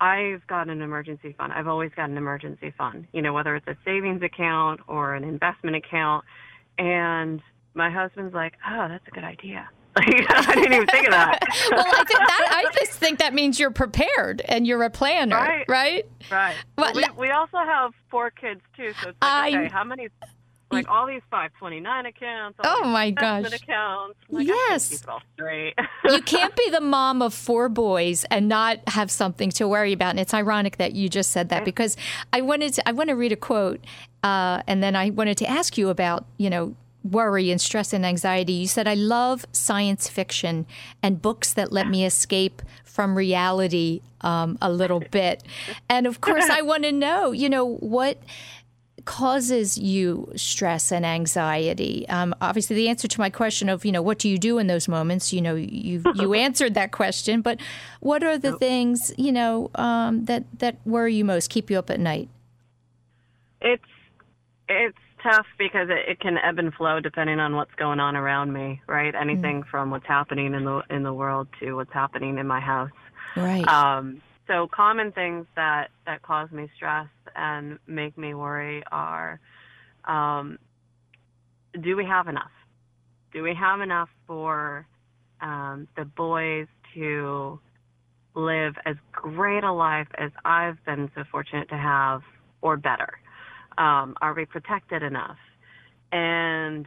[0.00, 1.52] I've got an emergency fund.
[1.52, 5.24] I've always got an emergency fund, you know, whether it's a savings account or an
[5.24, 6.24] investment account.
[6.78, 7.42] And
[7.74, 9.68] my husband's like, oh, that's a good idea.
[9.96, 11.40] I didn't even think of that.
[11.72, 15.34] well, I, think that, I just think that means you're prepared and you're a planner,
[15.34, 15.64] Right.
[15.68, 16.06] right?
[16.30, 16.54] Right.
[16.76, 18.92] Well, we, we also have four kids, too.
[19.02, 20.08] So it's like, I- okay, how many,
[20.70, 23.52] like all these 529 accounts, all Oh, my gosh.
[23.52, 24.18] accounts.
[24.28, 24.90] Like, Yes.
[24.90, 25.74] keep it all straight.
[26.04, 30.10] you can't be the mom of four boys and not have something to worry about.
[30.10, 31.96] And it's ironic that you just said that because
[32.32, 33.80] I wanted to, I want to read a quote,
[34.22, 38.04] uh, and then I wanted to ask you about you know worry and stress and
[38.04, 38.52] anxiety.
[38.52, 40.66] You said I love science fiction
[41.02, 45.44] and books that let me escape from reality um, a little bit.
[45.88, 48.18] And of course, I want to know, you know, what
[49.04, 52.08] causes you stress and anxiety?
[52.08, 54.66] Um, obviously, the answer to my question of you know what do you do in
[54.66, 57.40] those moments, you know, you you answered that question.
[57.42, 57.60] But
[58.00, 61.90] what are the things you know um, that that worry you most, keep you up
[61.90, 62.28] at night?
[63.60, 63.82] It's
[64.68, 68.52] it's tough because it, it can ebb and flow depending on what's going on around
[68.52, 69.14] me, right?
[69.14, 72.90] Anything from what's happening in the in the world to what's happening in my house.
[73.36, 73.66] Right.
[73.68, 77.06] Um, so common things that that cause me stress
[77.36, 79.38] and make me worry are,
[80.06, 80.58] um,
[81.80, 82.50] do we have enough?
[83.32, 84.86] Do we have enough for
[85.40, 87.60] um, the boys to
[88.34, 92.22] live as great a life as I've been so fortunate to have,
[92.62, 93.18] or better?
[93.76, 95.36] Um, are we protected enough?
[96.10, 96.86] And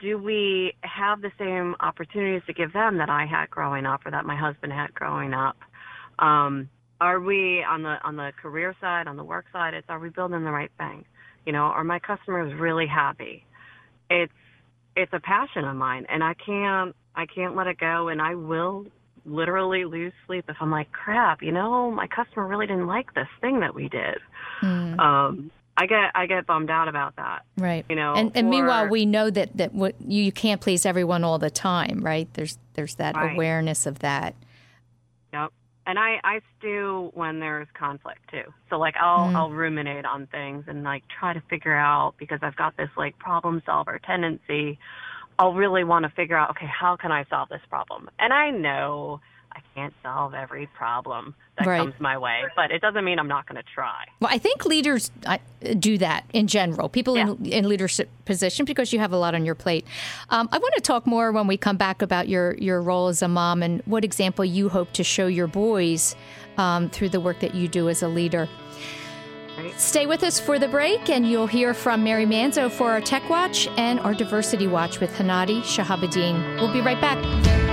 [0.00, 4.10] do we have the same opportunities to give them that I had growing up or
[4.10, 5.56] that my husband had growing up?
[6.18, 6.68] Um,
[7.00, 9.74] are we on the on the career side, on the work side?
[9.74, 11.04] It's are we building the right thing?
[11.46, 13.44] You know, are my customers really happy?
[14.10, 14.32] It's
[14.96, 18.34] it's a passion of mine, and I can't I can't let it go, and I
[18.34, 18.86] will
[19.24, 23.28] literally lose sleep if I'm like, crap, you know, my customer really didn't like this
[23.40, 24.18] thing that we did.
[24.62, 24.98] Mm.
[24.98, 27.44] Um, I get I get bummed out about that.
[27.56, 27.84] Right.
[27.88, 31.22] You know, and, and meanwhile, we know that that what you, you can't please everyone
[31.22, 32.28] all the time, right?
[32.34, 33.34] There's there's that Right.
[33.34, 34.34] awareness of that.
[35.88, 38.44] And I I stew when there's conflict too.
[38.68, 39.36] So like I'll Mm.
[39.36, 43.18] I'll ruminate on things and like try to figure out because I've got this like
[43.18, 44.78] problem solver tendency.
[45.38, 48.10] I'll really want to figure out okay how can I solve this problem?
[48.18, 49.20] And I know
[49.52, 51.78] I can't solve every problem that Right.
[51.78, 54.04] comes my way, but it doesn't mean I'm not going to try.
[54.20, 55.10] Well, I think leaders
[55.78, 56.88] do that in general.
[56.88, 59.84] People in, in leadership position because you have a lot on your plate.
[60.30, 63.22] Um, I want to talk more when we come back about your your role as
[63.22, 66.14] a mom and what example you hope to show your boys
[66.58, 68.48] um, through the work that you do as a leader.
[69.76, 73.28] Stay with us for the break, and you'll hear from Mary Manzo for our Tech
[73.28, 76.60] Watch and our Diversity Watch with Hanadi Shahabuddin.
[76.60, 77.67] We'll be right back.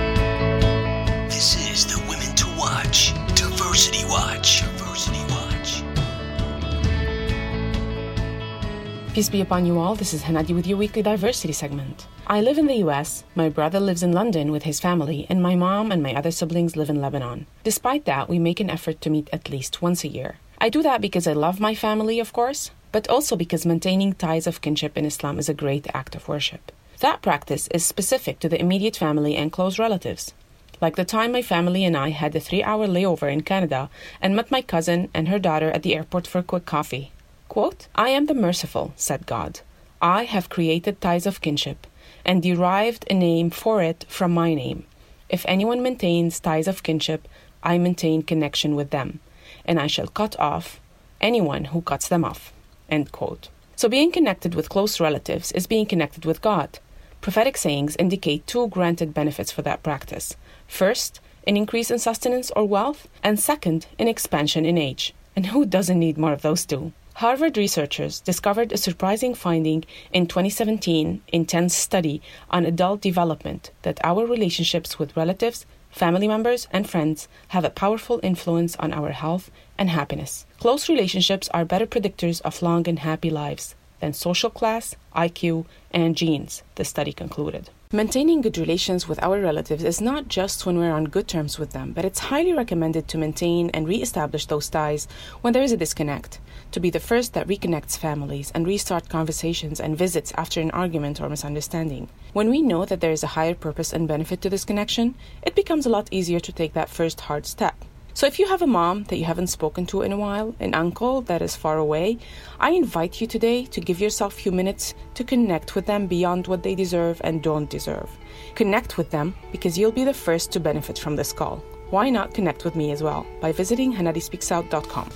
[9.16, 9.94] Peace be upon you all.
[9.94, 12.06] This is Hanadi with your weekly diversity segment.
[12.26, 15.56] I live in the US, my brother lives in London with his family, and my
[15.56, 17.46] mom and my other siblings live in Lebanon.
[17.64, 20.36] Despite that, we make an effort to meet at least once a year.
[20.58, 24.46] I do that because I love my family, of course, but also because maintaining ties
[24.46, 26.70] of kinship in Islam is a great act of worship.
[27.00, 30.34] That practice is specific to the immediate family and close relatives.
[30.82, 33.88] Like the time my family and I had a three hour layover in Canada
[34.20, 37.12] and met my cousin and her daughter at the airport for a quick coffee.
[37.48, 39.60] Quote, I am the merciful, said God.
[40.02, 41.86] I have created ties of kinship
[42.24, 44.84] and derived a name for it from my name.
[45.28, 47.26] If anyone maintains ties of kinship,
[47.62, 49.20] I maintain connection with them,
[49.64, 50.80] and I shall cut off
[51.20, 52.52] anyone who cuts them off.
[52.88, 53.48] End quote.
[53.74, 56.78] So being connected with close relatives is being connected with God.
[57.20, 60.36] Prophetic sayings indicate two granted benefits for that practice.
[60.68, 65.14] First, an increase in sustenance or wealth, and second, an expansion in age.
[65.34, 66.92] And who doesn't need more of those two?
[67.20, 74.26] Harvard researchers discovered a surprising finding in 2017 intense study on adult development that our
[74.26, 79.88] relationships with relatives, family members, and friends have a powerful influence on our health and
[79.88, 80.44] happiness.
[80.60, 86.18] Close relationships are better predictors of long and happy lives than social class, IQ, and
[86.18, 87.70] genes, the study concluded.
[87.92, 91.70] Maintaining good relations with our relatives is not just when we're on good terms with
[91.70, 95.08] them, but it's highly recommended to maintain and re-establish those ties
[95.40, 96.40] when there is a disconnect,
[96.76, 101.22] to be the first that reconnects families and restart conversations and visits after an argument
[101.22, 102.06] or misunderstanding.
[102.34, 105.54] When we know that there is a higher purpose and benefit to this connection, it
[105.54, 107.82] becomes a lot easier to take that first hard step.
[108.12, 110.74] So if you have a mom that you haven't spoken to in a while, an
[110.74, 112.18] uncle that is far away,
[112.60, 116.46] I invite you today to give yourself a few minutes to connect with them beyond
[116.46, 118.10] what they deserve and don't deserve.
[118.54, 121.56] Connect with them because you'll be the first to benefit from this call.
[121.88, 125.10] Why not connect with me as well by visiting hanadispeaksout.com.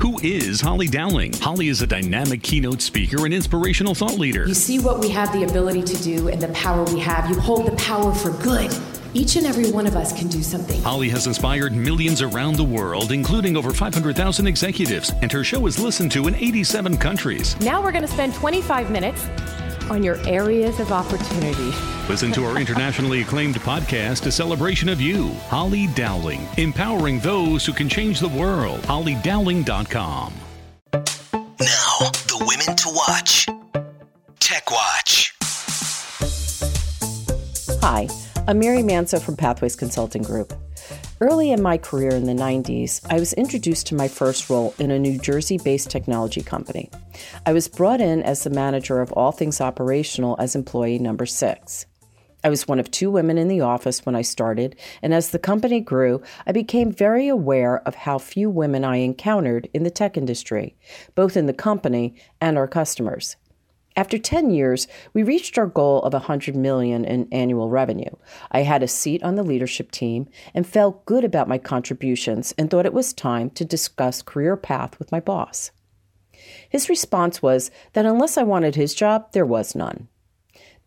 [0.00, 1.32] Who is Holly Dowling?
[1.32, 4.46] Holly is a dynamic keynote speaker and inspirational thought leader.
[4.46, 7.28] You see what we have the ability to do and the power we have.
[7.28, 8.72] You hold the power for good.
[9.12, 10.80] Each and every one of us can do something.
[10.82, 15.80] Holly has inspired millions around the world, including over 500,000 executives, and her show is
[15.80, 17.58] listened to in 87 countries.
[17.60, 19.26] Now we're going to spend 25 minutes
[19.90, 21.97] on your areas of opportunity.
[22.08, 25.28] Listen to our internationally acclaimed podcast, A Celebration of You.
[25.48, 28.80] Holly Dowling, empowering those who can change the world.
[28.84, 30.32] HollyDowling.com.
[30.94, 31.04] Now,
[31.58, 33.46] the Women to Watch
[34.40, 35.34] Tech Watch.
[37.82, 38.08] Hi,
[38.46, 40.54] I'm Mary Manso from Pathways Consulting Group.
[41.20, 44.90] Early in my career in the 90s, I was introduced to my first role in
[44.90, 46.90] a New Jersey based technology company.
[47.44, 51.84] I was brought in as the manager of all things operational as employee number six.
[52.44, 55.40] I was one of two women in the office when I started, and as the
[55.40, 60.16] company grew, I became very aware of how few women I encountered in the tech
[60.16, 60.76] industry,
[61.16, 63.36] both in the company and our customers.
[63.96, 68.14] After 10 years, we reached our goal of 100 million in annual revenue.
[68.52, 72.70] I had a seat on the leadership team and felt good about my contributions and
[72.70, 75.72] thought it was time to discuss career path with my boss.
[76.68, 80.06] His response was that unless I wanted his job, there was none.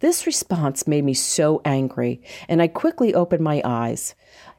[0.01, 4.15] This response made me so angry, and I quickly opened my eyes.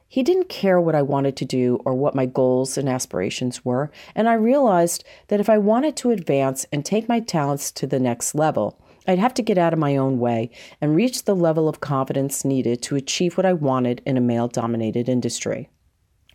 [0.07, 3.91] He didn't care what I wanted to do or what my goals and aspirations were,
[4.15, 7.99] and I realized that if I wanted to advance and take my talents to the
[7.99, 11.67] next level, I'd have to get out of my own way and reach the level
[11.67, 15.69] of confidence needed to achieve what I wanted in a male dominated industry.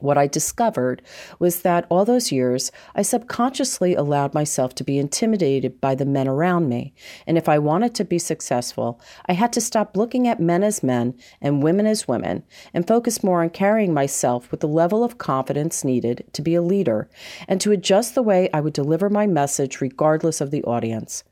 [0.01, 1.03] What I discovered
[1.39, 6.29] was that all those years, I subconsciously allowed myself to be intimidated by the men
[6.29, 6.95] around me.
[7.27, 10.83] And if I wanted to be successful, I had to stop looking at men as
[10.83, 15.19] men and women as women and focus more on carrying myself with the level of
[15.19, 17.09] confidence needed to be a leader
[17.49, 21.25] and to adjust the way I would deliver my message regardless of the audience.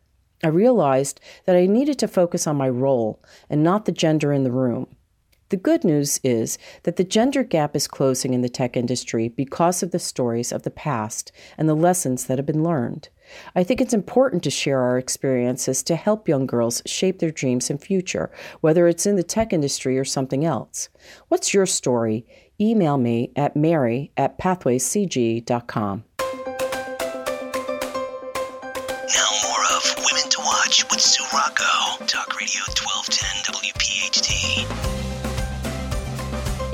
[0.42, 4.44] I realized that I needed to focus on my role and not the gender in
[4.44, 4.95] the room.
[5.48, 9.82] The good news is that the gender gap is closing in the tech industry because
[9.82, 13.08] of the stories of the past and the lessons that have been learned.
[13.54, 17.70] I think it's important to share our experiences to help young girls shape their dreams
[17.70, 18.30] and future,
[18.60, 20.88] whether it's in the tech industry or something else.
[21.28, 22.26] What's your story?
[22.60, 26.04] Email me at mary at pathwayscg.com.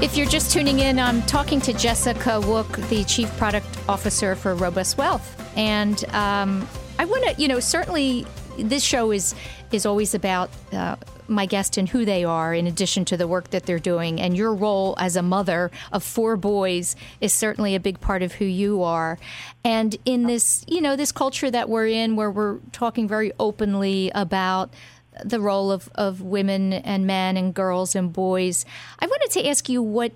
[0.03, 4.57] If you're just tuning in, I'm talking to Jessica Wook, the Chief Product Officer for
[4.57, 5.40] Robust Wealth.
[5.57, 8.26] And um, I want to, you know, certainly
[8.59, 9.32] this show is
[9.70, 10.96] is always about uh,
[11.28, 14.20] my guest and who they are, in addition to the work that they're doing.
[14.20, 18.32] And your role as a mother of four boys is certainly a big part of
[18.32, 19.20] who you are.
[19.64, 24.11] And in this, you know, this culture that we're in, where we're talking very openly
[24.16, 24.74] about
[25.24, 28.64] the role of, of women and men and girls and boys,
[28.98, 30.12] I wanted to ask you what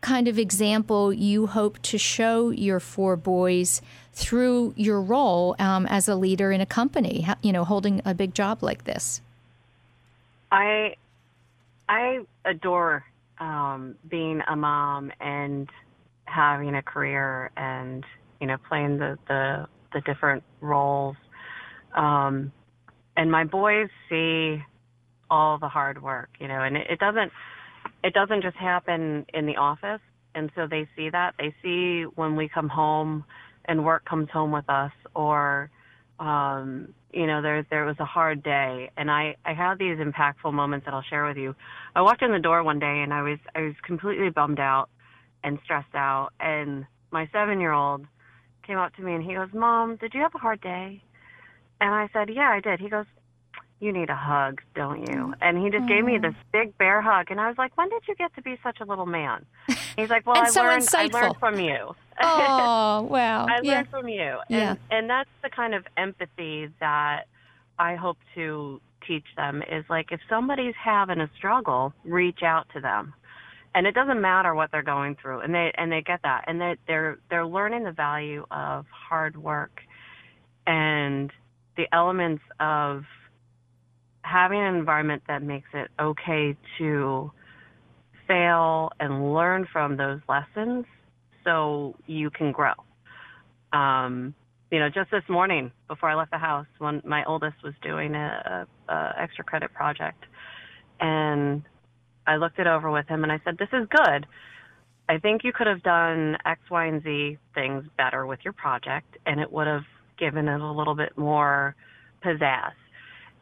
[0.00, 3.82] kind of example you hope to show your four boys
[4.12, 8.34] through your role um, as a leader in a company, you know, holding a big
[8.34, 9.20] job like this.
[10.50, 10.96] I
[11.88, 13.04] I adore
[13.38, 15.68] um, being a mom and
[16.24, 18.04] having a career and
[18.40, 21.16] you know playing the the, the different roles.
[21.94, 22.52] Um,
[23.18, 24.62] and my boys see
[25.28, 27.32] all the hard work, you know, and it, it doesn't
[28.04, 30.00] it doesn't just happen in the office.
[30.34, 31.34] And so they see that.
[31.36, 33.24] They see when we come home
[33.64, 35.70] and work comes home with us or
[36.20, 40.52] um you know there there was a hard day and i i had these impactful
[40.52, 41.54] moments that i'll share with you
[41.94, 44.88] i walked in the door one day and i was i was completely bummed out
[45.44, 48.04] and stressed out and my seven year old
[48.66, 51.00] came up to me and he goes mom did you have a hard day
[51.80, 53.06] and i said yeah i did he goes
[53.80, 57.30] you need a hug don't you and he just gave me this big bear hug
[57.30, 59.44] and i was like when did you get to be such a little man
[59.96, 63.46] he's like well i so learned i learned from you Oh, wow.
[63.48, 63.76] I Yeah.
[63.76, 64.38] learned from you.
[64.48, 64.70] Yeah.
[64.70, 67.26] And and that's the kind of empathy that
[67.78, 72.80] I hope to teach them is like if somebody's having a struggle, reach out to
[72.80, 73.14] them.
[73.72, 76.42] And it doesn't matter what they're going through and they and they get that.
[76.48, 79.80] And they they're they're learning the value of hard work
[80.66, 81.30] and
[81.78, 83.04] the elements of
[84.22, 87.30] having an environment that makes it okay to
[88.26, 90.84] fail and learn from those lessons
[91.44, 92.72] so you can grow.
[93.72, 94.34] Um,
[94.70, 98.14] you know, just this morning before I left the house, when my oldest was doing
[98.14, 100.24] a, a, a extra credit project,
[101.00, 101.62] and
[102.26, 104.26] I looked it over with him and I said, "This is good.
[105.08, 109.16] I think you could have done X, Y, and Z things better with your project,
[109.24, 109.84] and it would have
[110.18, 111.74] given it a little bit more
[112.24, 112.72] pizzazz."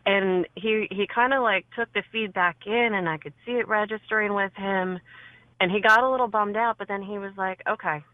[0.04, 3.66] And he he kind of like took the feedback in, and I could see it
[3.68, 5.00] registering with him
[5.60, 8.04] and he got a little bummed out, but then he was like, "Okay,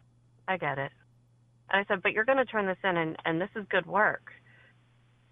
[0.47, 0.93] I get it."
[1.71, 3.87] And I said, "But you're going to turn this in, and and this is good
[3.87, 4.33] work.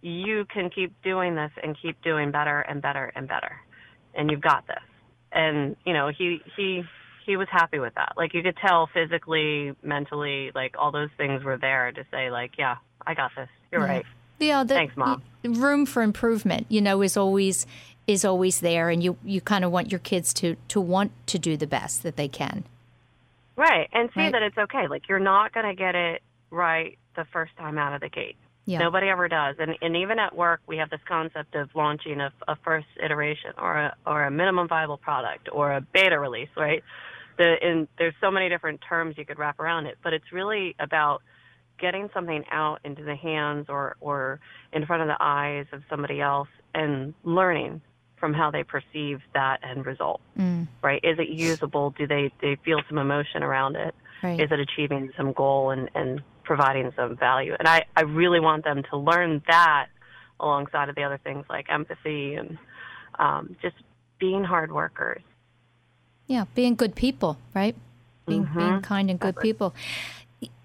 [0.03, 3.61] You can keep doing this and keep doing better and better and better,
[4.14, 4.83] and you've got this."
[5.33, 6.83] And you know, he he
[7.25, 8.14] he was happy with that.
[8.16, 12.53] Like you could tell physically, mentally, like all those things were there to say, like,
[12.59, 13.49] "Yeah, I got this.
[13.71, 14.05] You're right."
[14.39, 15.23] Yeah, the, Thanks, Mom.
[15.45, 17.66] Room for improvement, you know, is always
[18.07, 21.39] is always there, and you you kind of want your kids to to want to
[21.39, 22.64] do the best that they can.
[23.57, 23.89] Right.
[23.93, 24.33] And see Right.
[24.33, 24.89] that it's okay.
[24.89, 28.37] Like you're not going to get it right the first time out of the gate.
[28.64, 28.79] Yeah.
[28.79, 29.57] Nobody ever does.
[29.59, 33.53] And and even at work we have this concept of launching a, a first iteration
[33.59, 36.83] or a or a minimum viable product or a beta release, right?
[37.41, 40.76] The and there's so many different terms you could wrap around it, but it's really
[40.78, 41.22] about
[41.80, 44.41] getting something out into the hands or or
[44.74, 47.80] in front of the eyes of somebody else and learning
[48.18, 50.68] from how they perceive that end result Mm.
[50.82, 51.01] right?
[51.03, 51.95] Is it usable?
[51.97, 53.95] Do they they feel some emotion around it?
[54.22, 54.53] Is Right.
[54.53, 57.55] it achieving some goal and and providing some value?
[57.59, 59.86] And I I really want them to learn that
[60.38, 62.59] alongside of the other things like empathy and
[63.18, 63.76] um, just
[64.18, 65.22] being hard workers.
[66.31, 67.74] Yeah, being good people, right?
[68.28, 68.83] Being being Mhm.
[68.85, 69.74] kind and good people.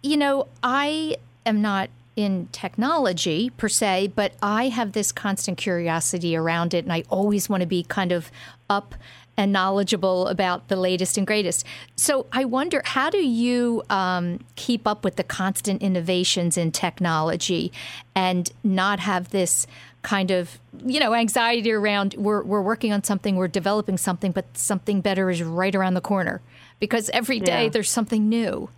[0.04, 6.36] You know, I am not in technology per se, but I have this constant curiosity
[6.36, 8.32] around it, and I always want to be kind of
[8.70, 8.94] up
[9.38, 11.66] and knowledgeable about the latest and greatest.
[11.96, 17.72] So I wonder, how do you um, keep up with the constant innovations in technology
[18.14, 19.66] and not have this
[20.06, 24.46] kind of you know anxiety around we're we're working on something, we're developing something, but
[24.58, 26.42] something better is right around the corner
[26.80, 27.70] because every day Yeah.
[27.70, 28.70] there's something new.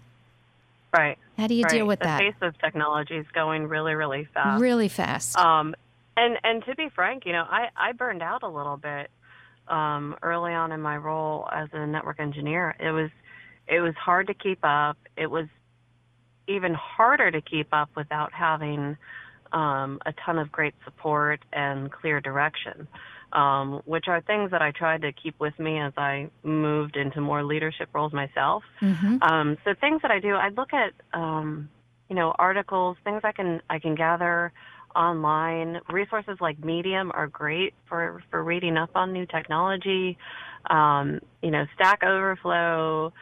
[0.96, 1.18] Right.
[1.38, 1.88] How do you deal Right.
[1.88, 2.20] with the that?
[2.22, 4.62] pace of technology is going really, really fast.
[4.62, 5.38] Really fast.
[5.38, 5.76] Um,
[6.16, 9.12] and and to be frank, you know, I I burned out a little bit
[9.68, 12.76] um, early on in my role as a network engineer.
[12.80, 13.10] It was
[13.68, 14.98] it was hard to keep up.
[15.18, 15.48] It was
[16.48, 18.96] even harder to keep up without having
[19.52, 22.88] um, a ton of great support and clear direction,
[23.34, 27.22] um, which are things that I tried to keep with me as I moved into
[27.22, 28.64] more leadership roles myself.
[28.82, 29.22] Mm-hmm.
[29.22, 31.70] Um, so things that I do, I look at um,
[32.10, 34.52] you know articles, things I can I can gather
[34.96, 35.80] online.
[35.90, 40.18] Resources like Medium are great for for reading up on new technology.
[40.70, 43.14] Um, you know, Stack Overflow,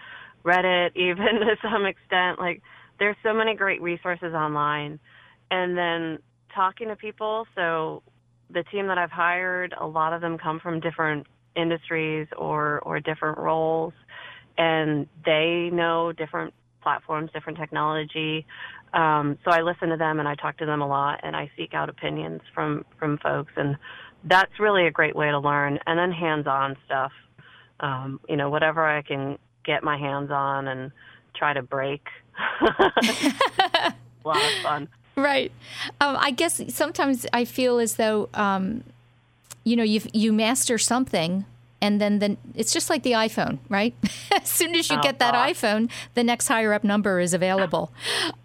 [0.43, 2.39] Reddit, even to some extent.
[2.39, 2.61] Like
[2.99, 4.99] there's so many great resources online
[5.51, 6.19] and then
[6.53, 7.45] talking to people.
[7.55, 8.03] So
[8.49, 12.99] the team that I've hired, a lot of them come from different industries or or
[12.99, 13.93] different roles,
[14.57, 18.45] and they know different platforms, different technology.
[18.93, 21.49] Um, so I listen to them and I talk to them a lot, and I
[21.57, 23.77] seek out opinions from from folks, and
[24.23, 25.79] that's really a great way to learn.
[25.85, 27.11] And then hands-on stuff,
[27.79, 30.91] um, you know, whatever I can get my hands on and
[31.35, 32.01] try to break.
[32.61, 33.93] a
[34.23, 34.87] lot of fun.
[35.15, 35.51] Right.
[36.01, 38.83] Um, I guess sometimes I feel as though, um,
[39.63, 41.45] you know, you you master something,
[41.81, 43.93] and then then it's just like the iPhone, right?
[44.31, 45.49] as soon as you Oh, get that God.
[45.49, 47.91] iPhone, the next higher up number is available.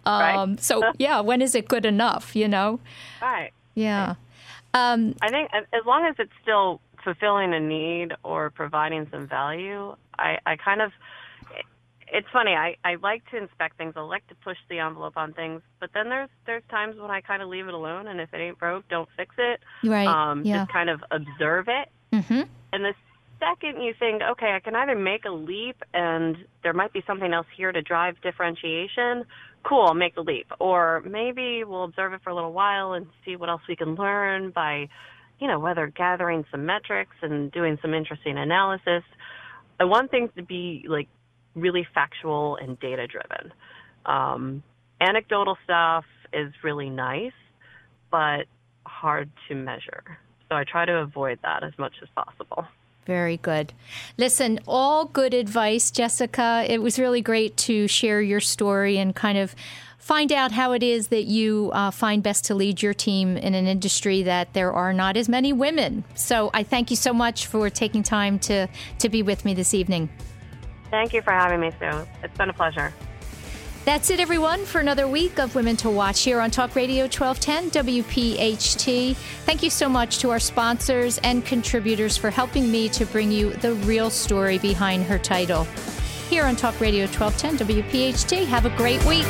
[0.05, 0.35] Right.
[0.35, 2.35] Um, so yeah, when is it good enough?
[2.35, 2.79] You know?
[3.21, 3.51] Right.
[3.75, 4.15] Yeah.
[4.73, 9.27] Um, I think as as long as it's still fulfilling a need or providing some
[9.27, 10.91] value, I, I kind of.
[12.13, 12.51] It's funny.
[12.51, 13.93] I, I like to inspect things.
[13.95, 17.21] I like to push the envelope on things, but then there's there's times when I
[17.21, 19.61] kind of leave it alone, and if it ain't broke, don't fix it.
[19.87, 20.59] Right, Um, yeah.
[20.65, 22.41] Just kind of observe it, Mm-hmm.
[22.73, 22.93] and the
[23.39, 27.31] second you think, okay, I can either make a leap, and there might be something
[27.33, 29.25] else here to drive differentiation.
[29.63, 30.51] Cool, I'll make the leap.
[30.59, 33.95] Or maybe we'll observe it for a little while and see what else we can
[33.95, 34.89] learn by,
[35.39, 39.03] you know, whether gathering some metrics and doing some interesting analysis.
[39.79, 41.07] I want things to be like
[41.55, 43.53] really factual and data driven.
[44.05, 44.63] Um,
[44.99, 47.33] anecdotal stuff is really nice,
[48.09, 48.45] but
[48.85, 50.03] hard to measure.
[50.49, 52.65] So I try to avoid that as much as possible.
[53.05, 53.73] Very good.
[54.17, 56.65] Listen, all good advice, Jessica.
[56.67, 59.55] It was really great to share your story and kind of
[59.97, 63.55] find out how it is that you uh, find best to lead your team in
[63.55, 66.03] an industry that there are not as many women.
[66.15, 68.67] So I thank you so much for taking time to,
[68.99, 70.09] to be with me this evening.
[70.91, 72.05] Thank you for having me, Sue.
[72.21, 72.93] It's been a pleasure.
[73.83, 77.71] That's it, everyone, for another week of Women to Watch here on Talk Radio 1210
[77.83, 79.15] WPHT.
[79.15, 83.53] Thank you so much to our sponsors and contributors for helping me to bring you
[83.53, 85.63] the real story behind her title.
[86.29, 88.45] Here on Talk Radio 1210 WPHT.
[88.45, 89.25] Have a great week.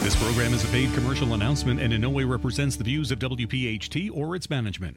[0.00, 3.18] This program is a paid commercial announcement and in no way represents the views of
[3.18, 4.96] WPHT or its management.